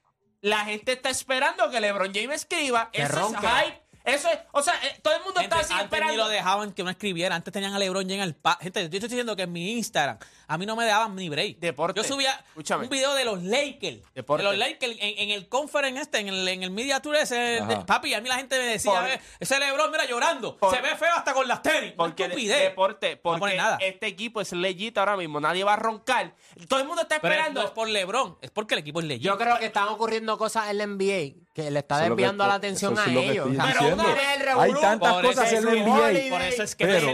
La 0.41 0.59
gente 0.59 0.91
está 0.91 1.09
esperando 1.09 1.71
que 1.71 1.81
LeBron 1.81 2.13
James 2.13 2.41
escriba. 2.41 2.89
Eso 2.93 3.29
es 3.29 3.35
hype. 3.37 3.84
Eso 4.05 4.29
es, 4.29 4.37
o 4.51 4.61
sea, 4.61 4.75
eh, 4.83 4.99
todo 5.01 5.15
el 5.15 5.23
mundo 5.23 5.41
está 5.41 5.59
así 5.59 5.73
antes 5.73 5.85
esperando. 5.85 6.13
ni 6.13 6.17
lo 6.17 6.27
dejaban 6.27 6.71
que 6.73 6.83
no 6.83 6.89
escribiera. 6.91 7.35
Antes 7.35 7.51
tenían 7.51 7.73
a 7.73 7.79
LeBron 7.79 8.07
James 8.07 8.21
al 8.21 8.35
pa 8.35 8.57
Gente, 8.61 8.81
yo 8.81 8.85
estoy 8.85 9.09
diciendo 9.09 9.35
que 9.35 9.43
en 9.43 9.51
mi 9.51 9.71
Instagram 9.73 10.19
a 10.47 10.57
mí 10.59 10.65
no 10.67 10.75
me 10.75 10.85
daban 10.85 11.15
ni 11.15 11.27
break. 11.27 11.57
Deporte. 11.57 11.99
Yo 11.99 12.07
subía 12.07 12.43
un 12.55 12.89
video 12.89 13.15
de 13.15 13.25
los 13.25 13.41
Lakers. 13.41 14.01
Deporte. 14.13 14.43
De 14.43 14.49
los 14.49 14.57
Lakers 14.57 14.95
en, 14.99 15.31
el 15.31 15.49
conference 15.49 16.01
este, 16.01 16.19
en 16.19 16.27
el, 16.27 16.47
en 16.47 16.61
el 16.61 16.69
media 16.69 16.99
tour 16.99 17.15
ese. 17.15 17.61
papi, 17.87 18.13
a 18.13 18.21
mí 18.21 18.29
la 18.29 18.35
gente 18.35 18.57
me 18.57 18.65
decía, 18.65 19.19
ese 19.39 19.59
LeBron, 19.59 19.91
mira, 19.91 20.05
llorando. 20.05 20.57
se 20.69 20.81
ve 20.81 20.95
feo 20.95 21.13
hasta 21.15 21.33
con 21.33 21.47
las 21.47 21.61
tenis. 21.63 21.93
Porque 21.97 22.27
deporte, 22.27 23.17
porque 23.17 23.57
nada. 23.57 23.77
este 23.81 24.07
equipo 24.07 24.41
es 24.41 24.51
legit 24.51 24.97
ahora 24.97 25.17
mismo. 25.17 25.39
Nadie 25.39 25.63
va 25.63 25.73
a 25.73 25.77
roncar. 25.77 26.35
Todo 26.67 26.79
el 26.79 26.87
mundo 26.87 27.01
está 27.01 27.15
esperando. 27.15 27.61
no 27.61 27.67
es 27.67 27.73
por 27.73 27.89
LeBron, 27.89 28.37
es 28.41 28.51
porque 28.51 28.75
el 28.75 28.81
equipo 28.81 28.99
es 28.99 29.05
legit. 29.07 29.23
Yo 29.23 29.37
creo 29.37 29.57
que 29.57 29.65
están 29.65 29.87
ocurriendo 29.87 30.37
cosas 30.37 30.69
en 30.69 30.77
la 30.77 30.85
NBA 30.85 31.44
que 31.55 31.71
le 31.71 31.79
está 31.79 32.01
desviando 32.01 32.45
la 32.45 32.55
atención 32.55 32.99
a 32.99 33.05
ellos. 33.09 33.47
Pero 33.49 34.59
Hay 34.59 34.73
tantas 34.73 35.21
cosas 35.21 35.53
en 35.53 35.65
la 35.65 35.71
NBA. 35.71 36.29
Por 36.29 36.41
eso 36.41 36.63
es 36.63 36.75
que 36.75 36.85
pero, 36.85 37.07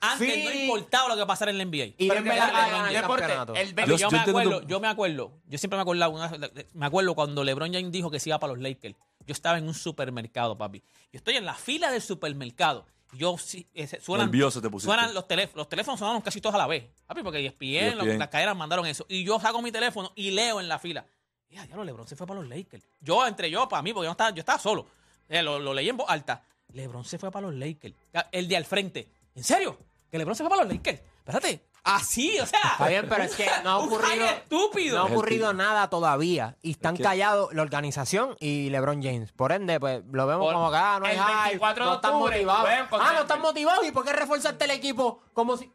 Antes 0.00 0.44
no 0.44 0.50
importaba 0.50 1.08
lo 1.10 1.16
que 1.16 1.26
pasara 1.26 1.50
en 1.50 1.58
la 1.58 1.64
NBA. 1.66 1.94
Y 1.98 2.08
pero 2.08 2.20
el 2.20 2.94
deporte, 2.94 3.26
el 3.60 3.98
yo, 3.98 4.10
me 4.10 4.18
acuerdo, 4.18 4.62
yo 4.66 4.80
me 4.80 4.88
acuerdo, 4.88 5.32
yo 5.46 5.58
siempre 5.58 5.76
me 5.76 5.82
acuerdo, 5.82 6.14
me 6.72 6.86
acuerdo 6.86 7.14
cuando 7.14 7.44
LeBron 7.44 7.70
James 7.70 7.92
dijo 7.92 8.10
que 8.10 8.18
se 8.18 8.30
iba 8.30 8.38
para 8.38 8.54
los 8.54 8.62
Lakers. 8.62 8.96
Yo 9.26 9.32
estaba 9.32 9.58
en 9.58 9.68
un 9.68 9.74
supermercado, 9.74 10.56
papi. 10.56 10.80
Yo 11.12 11.18
estoy 11.18 11.36
en 11.36 11.44
la 11.44 11.54
fila 11.54 11.90
del 11.90 12.00
supermercado. 12.00 12.86
Yo 13.12 13.36
sí, 13.36 13.68
suenan, 14.00 14.28
Nervioso 14.28 14.62
te 14.62 14.70
pusiste. 14.70 14.92
suenan 14.92 15.12
los 15.12 15.28
teléfonos, 15.28 15.56
los 15.58 15.68
teléfonos 15.68 16.00
sonaron 16.00 16.22
casi 16.22 16.40
todos 16.40 16.54
a 16.54 16.58
la 16.58 16.66
vez, 16.66 16.84
papi, 17.06 17.22
porque 17.22 17.44
ESPN, 17.46 18.00
ESPN. 18.00 18.18
las 18.18 18.28
cadenas 18.28 18.56
mandaron 18.56 18.86
eso. 18.86 19.04
Y 19.08 19.22
yo 19.22 19.38
saco 19.38 19.60
mi 19.60 19.70
teléfono 19.70 20.12
y 20.16 20.30
leo 20.30 20.60
en 20.60 20.68
la 20.68 20.78
fila 20.78 21.04
ya, 21.54 21.64
ya 21.64 21.76
lo 21.76 21.84
LeBron 21.84 22.06
se 22.06 22.16
fue 22.16 22.26
para 22.26 22.40
los 22.40 22.48
Lakers. 22.48 22.84
Yo, 23.00 23.26
entre 23.26 23.50
yo, 23.50 23.68
para 23.68 23.82
mí, 23.82 23.92
porque 23.92 24.06
yo 24.06 24.12
estaba, 24.12 24.30
yo 24.30 24.40
estaba 24.40 24.58
solo. 24.58 24.86
Eh, 25.28 25.42
lo, 25.42 25.72
leí 25.72 25.88
en 25.88 25.96
voz 25.96 26.08
alta. 26.08 26.42
LeBron 26.72 27.04
se 27.04 27.18
fue 27.18 27.30
para 27.30 27.46
los 27.46 27.54
Lakers. 27.54 27.94
El 28.32 28.48
de 28.48 28.56
al 28.56 28.64
frente. 28.64 29.08
¿En 29.34 29.44
serio? 29.44 29.78
¿Que 30.10 30.18
LeBron 30.18 30.34
se 30.34 30.42
fue 30.42 30.50
para 30.50 30.64
los 30.64 30.72
Lakers? 30.72 31.00
Espérate. 31.18 31.64
Así, 31.84 32.38
o 32.40 32.46
sea. 32.46 32.60
Está 32.72 32.88
bien, 32.88 33.06
pero 33.08 33.24
es 33.24 33.36
que 33.36 33.46
no 33.62 33.70
ha 33.70 33.78
ocurrido. 33.84 34.26
estúpido. 34.26 34.96
No 34.96 35.02
ha 35.02 35.06
ocurrido 35.06 35.52
nada 35.52 35.90
todavía. 35.90 36.56
Y 36.62 36.72
están 36.72 36.96
callados 36.96 37.52
la 37.52 37.62
organización 37.62 38.36
y 38.40 38.70
LeBron 38.70 39.02
James. 39.02 39.32
Por 39.32 39.52
ende, 39.52 39.78
pues 39.78 40.02
lo 40.10 40.26
vemos 40.26 40.50
como 40.52 40.70
que 40.70 40.76
ah, 40.76 40.98
no 40.98 41.06
hay 41.06 41.52
hype, 41.52 41.80
no 41.80 41.94
están 41.94 42.14
motivados. 42.14 42.68
Ah, 42.92 43.12
no 43.14 43.20
están 43.20 43.40
motivados. 43.40 43.86
¿Y 43.86 43.92
por 43.92 44.04
qué 44.04 44.12
reforzaste 44.14 44.64
el 44.64 44.70
equipo? 44.70 45.20
Como 45.34 45.56
si. 45.56 45.70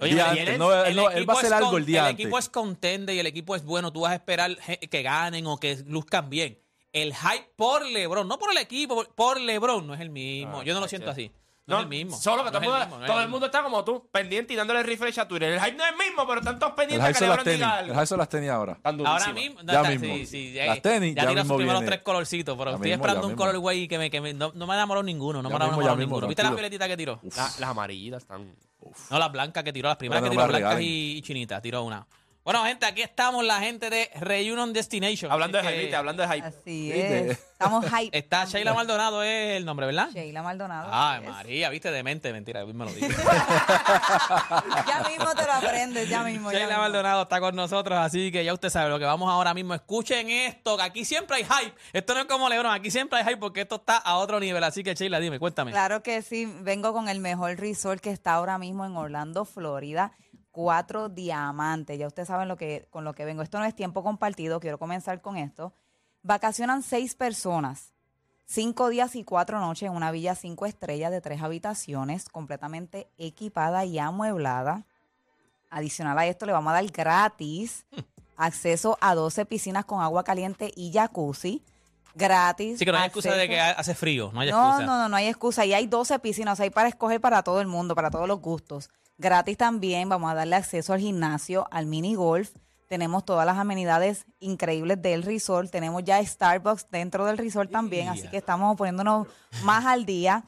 Oye, 0.00 0.14
no, 0.58 0.72
él, 0.84 1.28
va 1.28 1.34
a 1.34 1.36
hacer 1.38 1.52
algo 1.52 1.76
el 1.76 1.84
día 1.84 2.08
El 2.08 2.14
equipo 2.14 2.38
es 2.38 2.48
contende 2.48 3.14
y 3.14 3.18
el 3.18 3.26
equipo 3.26 3.56
es 3.56 3.64
bueno. 3.64 3.92
Tú 3.92 4.02
vas 4.02 4.12
a 4.12 4.14
esperar 4.14 4.56
que 4.56 5.02
ganen 5.02 5.46
o 5.46 5.58
que 5.58 5.76
luzcan 5.86 6.30
bien. 6.30 6.58
El 6.92 7.14
hype 7.14 7.50
por 7.56 7.84
LeBron, 7.84 8.26
no 8.26 8.38
por 8.38 8.50
el 8.50 8.58
equipo, 8.58 9.04
por 9.14 9.40
LeBron 9.40 9.86
no 9.86 9.94
es 9.94 10.00
el 10.00 10.10
mismo. 10.10 10.60
Ah, 10.60 10.64
Yo 10.64 10.72
no 10.72 10.80
lo 10.80 10.88
siento 10.88 11.10
así. 11.10 11.32
No, 11.68 11.76
es 11.76 11.82
el 11.82 11.88
mismo. 11.88 12.16
Solo 12.16 12.44
que 12.44 12.50
todo, 12.50 13.20
el 13.20 13.28
mundo, 13.28 13.46
está 13.46 13.62
como 13.62 13.84
tú, 13.84 14.08
pendiente 14.10 14.54
y 14.54 14.56
dándole 14.56 14.82
refresh 14.82 15.20
a 15.20 15.28
Twitter. 15.28 15.52
El 15.52 15.60
hype 15.60 15.76
no 15.76 15.84
es 15.84 15.90
el 15.90 15.96
mismo, 15.98 16.26
pero 16.26 16.40
están 16.40 16.58
todos 16.58 16.72
pendientes 16.72 17.18
que 17.18 17.24
LeBron 17.24 17.44
diga 17.44 17.76
algo. 17.76 17.92
El 17.92 17.98
hype 17.98 18.06
son 18.06 18.18
las 18.18 18.28
tenis 18.30 18.48
ahora. 18.48 18.78
Ahora 18.82 19.32
mismo. 19.34 19.60
Ya 19.62 19.82
mismo. 19.82 20.14
Sí, 20.14 20.26
sí, 20.26 20.52
ya, 20.52 20.66
las 20.66 20.80
tenis 20.80 21.14
ya, 21.14 21.24
ya 21.24 21.28
mismo 21.28 21.54
los 21.54 21.56
primeros 21.58 21.84
tres 21.84 22.00
colorcitos, 22.00 22.56
pero 22.56 22.74
estoy 22.74 22.92
esperando 22.92 23.26
un 23.26 23.34
color 23.34 23.58
güey 23.58 23.86
que 23.86 23.98
me, 23.98 24.10
que 24.10 24.20
me, 24.20 24.32
no, 24.32 24.50
no 24.54 24.66
me 24.66 24.74
enamoró 24.74 25.02
ninguno. 25.02 25.42
No 25.42 25.50
me 25.50 25.56
enamoró 25.56 25.94
ninguno. 25.94 26.26
¿Viste 26.26 26.42
las 26.42 26.52
piletitas 26.52 26.88
que 26.88 26.96
tiró? 26.96 27.20
las 27.22 27.62
amarillitas 27.62 28.22
están... 28.22 28.54
No, 29.10 29.18
las 29.18 29.30
blancas 29.30 29.62
que 29.62 29.72
tiró, 29.72 29.88
las 29.88 29.98
primeras 29.98 30.24
que 30.24 30.30
tiró, 30.30 30.46
blancas 30.48 30.78
y, 30.80 31.20
chinitas, 31.20 31.60
tiró 31.60 31.82
una. 31.82 32.06
Bueno, 32.48 32.64
gente, 32.64 32.86
aquí 32.86 33.02
estamos, 33.02 33.44
la 33.44 33.60
gente 33.60 33.90
de 33.90 34.08
Reunion 34.20 34.72
Destination. 34.72 35.30
Hablando 35.30 35.58
de 35.60 35.64
hype, 35.64 35.94
hablando 35.94 36.22
de 36.22 36.34
hype. 36.34 36.46
Así 36.46 36.90
es. 36.90 37.38
Estamos 37.38 37.84
hype. 37.84 38.16
Está 38.16 38.46
Sheila 38.46 38.72
Maldonado, 38.72 39.22
es 39.22 39.58
el 39.58 39.66
nombre, 39.66 39.84
¿verdad? 39.84 40.08
Sheila 40.14 40.42
Maldonado. 40.42 40.88
Ay, 40.90 41.26
María, 41.26 41.68
viste, 41.68 41.90
demente, 41.90 42.32
mentira, 42.32 42.64
me 42.64 42.86
lo 42.86 42.90
digo. 42.90 43.06
ya 44.86 45.06
mismo 45.06 45.34
te 45.34 45.44
lo 45.44 45.52
aprendes, 45.52 46.08
ya 46.08 46.22
mismo. 46.22 46.50
Sheila 46.50 46.78
Maldonado 46.78 47.24
está 47.24 47.38
con 47.38 47.54
nosotros, 47.54 47.98
así 47.98 48.32
que 48.32 48.42
ya 48.42 48.54
usted 48.54 48.70
sabe 48.70 48.88
lo 48.88 48.98
que 48.98 49.04
vamos 49.04 49.28
ahora 49.28 49.52
mismo. 49.52 49.74
Escuchen 49.74 50.30
esto, 50.30 50.78
que 50.78 50.84
aquí 50.84 51.04
siempre 51.04 51.36
hay 51.36 51.44
hype. 51.44 51.76
Esto 51.92 52.14
no 52.14 52.20
es 52.20 52.26
como 52.26 52.48
Lebron, 52.48 52.72
aquí 52.72 52.90
siempre 52.90 53.18
hay 53.18 53.26
hype 53.26 53.36
porque 53.36 53.60
esto 53.60 53.74
está 53.76 53.98
a 53.98 54.16
otro 54.16 54.40
nivel. 54.40 54.64
Así 54.64 54.82
que, 54.82 54.94
Sheila, 54.94 55.20
dime, 55.20 55.38
cuéntame. 55.38 55.72
Claro 55.72 56.02
que 56.02 56.22
sí, 56.22 56.50
vengo 56.62 56.94
con 56.94 57.10
el 57.10 57.20
mejor 57.20 57.58
resort 57.58 58.00
que 58.00 58.10
está 58.10 58.32
ahora 58.32 58.56
mismo 58.56 58.86
en 58.86 58.96
Orlando, 58.96 59.44
Florida 59.44 60.12
cuatro 60.58 61.08
diamantes. 61.08 62.00
Ya 62.00 62.08
ustedes 62.08 62.26
saben 62.26 62.48
lo 62.48 62.56
que, 62.56 62.88
con 62.90 63.04
lo 63.04 63.14
que 63.14 63.24
vengo. 63.24 63.42
Esto 63.42 63.60
no 63.60 63.64
es 63.64 63.76
tiempo 63.76 64.02
compartido, 64.02 64.58
quiero 64.58 64.76
comenzar 64.76 65.20
con 65.20 65.36
esto. 65.36 65.72
Vacacionan 66.24 66.82
seis 66.82 67.14
personas, 67.14 67.92
cinco 68.44 68.88
días 68.88 69.14
y 69.14 69.22
cuatro 69.22 69.60
noches 69.60 69.88
en 69.88 69.94
una 69.94 70.10
villa 70.10 70.34
cinco 70.34 70.66
estrellas 70.66 71.12
de 71.12 71.20
tres 71.20 71.42
habitaciones, 71.42 72.28
completamente 72.28 73.06
equipada 73.18 73.84
y 73.84 74.00
amueblada. 74.00 74.84
Adicional 75.70 76.18
a 76.18 76.26
esto, 76.26 76.44
le 76.44 76.50
vamos 76.50 76.72
a 76.72 76.74
dar 76.74 76.86
gratis 76.86 77.86
acceso 78.36 78.98
a 79.00 79.14
12 79.14 79.46
piscinas 79.46 79.84
con 79.84 80.02
agua 80.02 80.24
caliente 80.24 80.72
y 80.74 80.92
jacuzzi. 80.92 81.62
Gratis. 82.16 82.80
Sí, 82.80 82.84
que 82.84 82.90
no 82.90 82.98
hay 82.98 83.06
excusa 83.06 83.32
de 83.32 83.48
que 83.48 83.60
hace 83.60 83.94
frío. 83.94 84.32
No, 84.34 84.40
hay 84.40 84.50
no, 84.50 84.80
no, 84.80 84.98
no, 84.98 85.08
no 85.08 85.14
hay 85.14 85.28
excusa. 85.28 85.64
Y 85.64 85.72
hay 85.72 85.86
12 85.86 86.18
piscinas, 86.18 86.58
hay 86.58 86.70
para 86.70 86.88
escoger 86.88 87.20
para 87.20 87.44
todo 87.44 87.60
el 87.60 87.68
mundo, 87.68 87.94
para 87.94 88.10
todos 88.10 88.26
los 88.26 88.40
gustos. 88.40 88.90
Gratis 89.18 89.56
también, 89.56 90.08
vamos 90.08 90.30
a 90.30 90.34
darle 90.34 90.54
acceso 90.54 90.92
al 90.92 91.00
gimnasio, 91.00 91.66
al 91.72 91.86
mini 91.86 92.14
golf. 92.14 92.52
Tenemos 92.86 93.24
todas 93.24 93.44
las 93.44 93.58
amenidades 93.58 94.24
increíbles 94.38 95.02
del 95.02 95.24
resort. 95.24 95.68
Tenemos 95.70 96.04
ya 96.04 96.24
Starbucks 96.24 96.88
dentro 96.90 97.26
del 97.26 97.36
resort 97.36 97.70
también, 97.70 98.08
así 98.08 98.28
que 98.28 98.36
estamos 98.38 98.76
poniéndonos 98.76 99.26
más 99.64 99.84
al 99.86 100.06
día. 100.06 100.44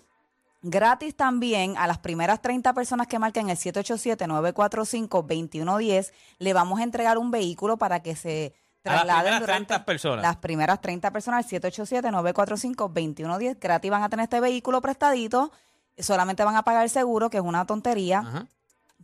Gratis 0.62 1.16
también 1.16 1.76
a 1.76 1.88
las 1.88 1.98
primeras 1.98 2.40
30 2.40 2.72
personas 2.72 3.08
que 3.08 3.18
marquen 3.18 3.50
el 3.50 3.56
787-945-2110, 3.56 6.12
le 6.38 6.52
vamos 6.52 6.80
a 6.80 6.84
entregar 6.84 7.18
un 7.18 7.30
vehículo 7.30 7.76
para 7.76 8.00
que 8.00 8.14
se 8.14 8.54
trasladen. 8.82 9.32
las 9.32 9.40
primeras 9.40 9.46
30 9.46 9.84
personas. 9.84 10.22
Las 10.22 10.36
primeras 10.36 10.80
30 10.80 11.10
personas, 11.10 11.44
al 11.44 11.50
787-945-2110. 11.60 13.58
Gratis 13.58 13.90
van 13.90 14.04
a 14.04 14.08
tener 14.08 14.24
este 14.24 14.40
vehículo 14.40 14.80
prestadito. 14.80 15.50
Solamente 15.98 16.44
van 16.44 16.56
a 16.56 16.62
pagar 16.62 16.84
el 16.84 16.90
seguro, 16.90 17.30
que 17.30 17.38
es 17.38 17.42
una 17.42 17.66
tontería. 17.66 18.20
Ajá. 18.20 18.46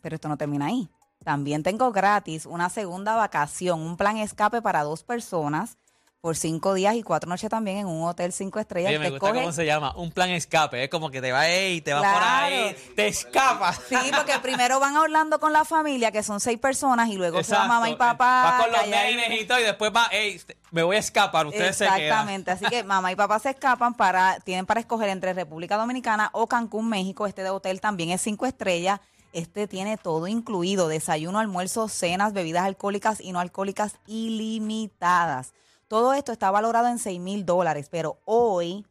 Pero 0.07 0.15
esto 0.15 0.29
no 0.29 0.37
termina 0.37 0.67
ahí. 0.67 0.89
También 1.25 1.65
tengo 1.65 1.91
gratis 1.91 2.47
una 2.47 2.71
segunda 2.71 3.17
vacación, 3.17 3.81
un 3.81 3.97
plan 3.97 4.19
escape 4.19 4.63
para 4.63 4.85
dos 4.85 5.03
personas 5.03 5.79
por 6.21 6.37
cinco 6.37 6.75
días 6.75 6.95
y 6.95 7.03
cuatro 7.03 7.29
noches 7.29 7.51
también 7.51 7.79
en 7.79 7.87
un 7.89 8.05
hotel 8.05 8.33
cinco 8.33 8.61
estrellas. 8.61 9.01
me 9.01 9.11
gusta 9.11 9.33
cómo 9.33 9.51
se 9.51 9.67
llama, 9.67 9.97
un 9.97 10.13
plan 10.13 10.31
escape. 10.31 10.85
Es 10.85 10.91
como 10.91 11.11
que 11.11 11.21
te 11.21 11.33
va 11.33 11.41
ahí, 11.41 11.81
te 11.81 11.93
va 11.93 12.03
por 12.03 12.23
ahí, 12.23 12.77
te 12.95 13.09
escapas. 13.09 13.81
Sí, 13.89 13.97
porque 14.15 14.39
primero 14.39 14.79
van 14.79 14.95
a 14.95 15.01
Orlando 15.01 15.41
con 15.41 15.53
la 15.53 15.65
familia, 15.65 16.13
que 16.13 16.23
son 16.23 16.39
seis 16.39 16.61
personas, 16.61 17.09
y 17.09 17.17
luego 17.17 17.43
se 17.43 17.57
va 17.57 17.67
mamá 17.67 17.91
y 17.91 17.97
papá. 17.97 18.45
Va 18.45 18.59
con 18.63 18.71
los 18.71 18.87
nenes 18.87 19.41
y 19.41 19.45
todo, 19.45 19.59
y 19.59 19.65
después 19.65 19.91
va, 19.93 20.07
hey, 20.13 20.41
me 20.71 20.85
voy 20.85 20.95
a 20.95 21.01
escapar, 21.01 21.49
ustedes 21.49 21.79
se 21.79 21.85
quedan. 21.85 22.01
Exactamente, 22.01 22.53
así 22.53 22.65
que 22.67 22.85
mamá 22.85 23.11
y 23.11 23.17
papá 23.17 23.41
se 23.41 23.51
escapan 23.51 23.95
para, 23.95 24.39
tienen 24.39 24.67
para 24.67 24.79
escoger 24.79 25.09
entre 25.09 25.33
República 25.33 25.77
Dominicana 25.77 26.31
o 26.33 26.47
Cancún, 26.47 26.89
México. 26.89 27.27
Este 27.27 27.43
de 27.43 27.51
hotel 27.51 27.81
también 27.81 28.11
es 28.11 28.21
cinco 28.21 28.47
estrellas 28.47 29.01
este 29.33 29.69
tiene 29.69 29.97
todo 29.97 30.27
incluido, 30.27 30.89
desayuno, 30.89 31.39
almuerzo, 31.39 31.89
cenas, 31.89 32.33
bebidas 32.33 32.65
alcohólicas 32.65 33.21
y 33.21 33.31
no 33.33 33.39
alcohólicas 33.41 33.97
ilimitadas. 34.07 35.53
Todo 35.89 36.15
esto 36.15 36.33
está 36.33 36.51
valorado 36.51 36.89
en 36.89 36.99
6 36.99 37.21
mil 37.21 37.47
dólares, 37.47 37.89
pero 37.91 38.19
hoy, 38.25 38.85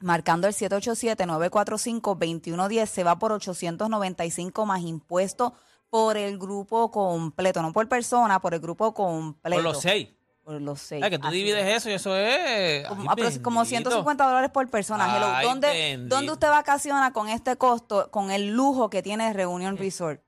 marcando 0.00 0.48
el 0.48 0.54
787-945-2110, 0.54 2.86
se 2.86 3.04
va 3.04 3.18
por 3.18 3.32
895 3.32 4.66
más 4.66 4.82
impuestos 4.82 5.52
por 5.90 6.16
el 6.16 6.38
grupo 6.38 6.90
completo, 6.90 7.62
no 7.62 7.72
por 7.72 7.88
persona, 7.88 8.40
por 8.40 8.52
el 8.52 8.58
grupo 8.60 8.92
completo. 8.92 9.62
Por 9.62 9.72
los 9.72 9.80
seis. 9.80 10.08
Por 10.44 10.60
los 10.60 10.80
seis. 10.80 11.02
Ah, 11.04 11.10
que 11.10 11.18
tú 11.18 11.26
Así 11.28 11.36
divides 11.36 11.64
es. 11.66 11.76
eso 11.78 11.90
y 11.90 11.92
eso 11.94 12.16
es. 12.16 12.86
Como, 12.86 13.02
ay, 13.02 13.16
aprox- 13.16 13.42
como 13.42 13.60
bendito. 13.60 13.90
150 13.90 14.26
dólares 14.26 14.50
por 14.50 14.68
persona. 14.70 15.16
Hello, 15.16 15.26
Ay, 15.34 15.46
¿Dónde, 15.46 15.68
bendito. 15.68 16.14
¿Dónde 16.16 16.32
usted 16.32 16.48
vacaciona 16.48 17.12
con 17.12 17.28
este 17.28 17.56
costo, 17.56 18.10
con 18.10 18.30
el 18.30 18.50
lujo 18.52 18.90
que 18.90 19.02
tiene 19.02 19.32
Reunion 19.32 19.76
Resort? 19.76 20.20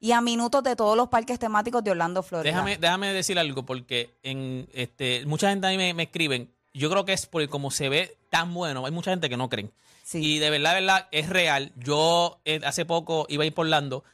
Y 0.00 0.12
a 0.12 0.20
minutos 0.20 0.62
de 0.62 0.76
todos 0.76 0.96
los 0.96 1.08
parques 1.08 1.38
temáticos 1.38 1.82
de 1.82 1.90
Orlando, 1.90 2.22
Florida. 2.22 2.50
Déjame, 2.52 2.76
déjame 2.76 3.12
decir 3.12 3.38
algo, 3.38 3.64
porque 3.64 4.10
en 4.22 4.68
este, 4.74 5.24
mucha 5.26 5.48
gente 5.48 5.66
a 5.66 5.70
mí 5.70 5.76
me, 5.78 5.94
me 5.94 6.02
escriben. 6.04 6.50
Yo 6.74 6.90
creo 6.90 7.04
que 7.04 7.12
es 7.14 7.26
porque 7.26 7.48
como 7.48 7.70
se 7.70 7.88
ve 7.88 8.16
tan 8.30 8.52
bueno, 8.52 8.84
hay 8.84 8.92
mucha 8.92 9.10
gente 9.12 9.28
que 9.30 9.36
no 9.36 9.48
creen. 9.48 9.72
Sí. 10.02 10.18
Y 10.22 10.38
de 10.40 10.50
verdad, 10.50 10.74
de 10.74 10.80
verdad, 10.82 11.08
es 11.10 11.28
real. 11.30 11.72
Yo 11.76 12.38
eh, 12.44 12.60
hace 12.64 12.84
poco 12.84 13.24
iba 13.30 13.44
a 13.44 13.46
ir 13.46 13.54
por 13.54 13.64
Orlando. 13.64 14.04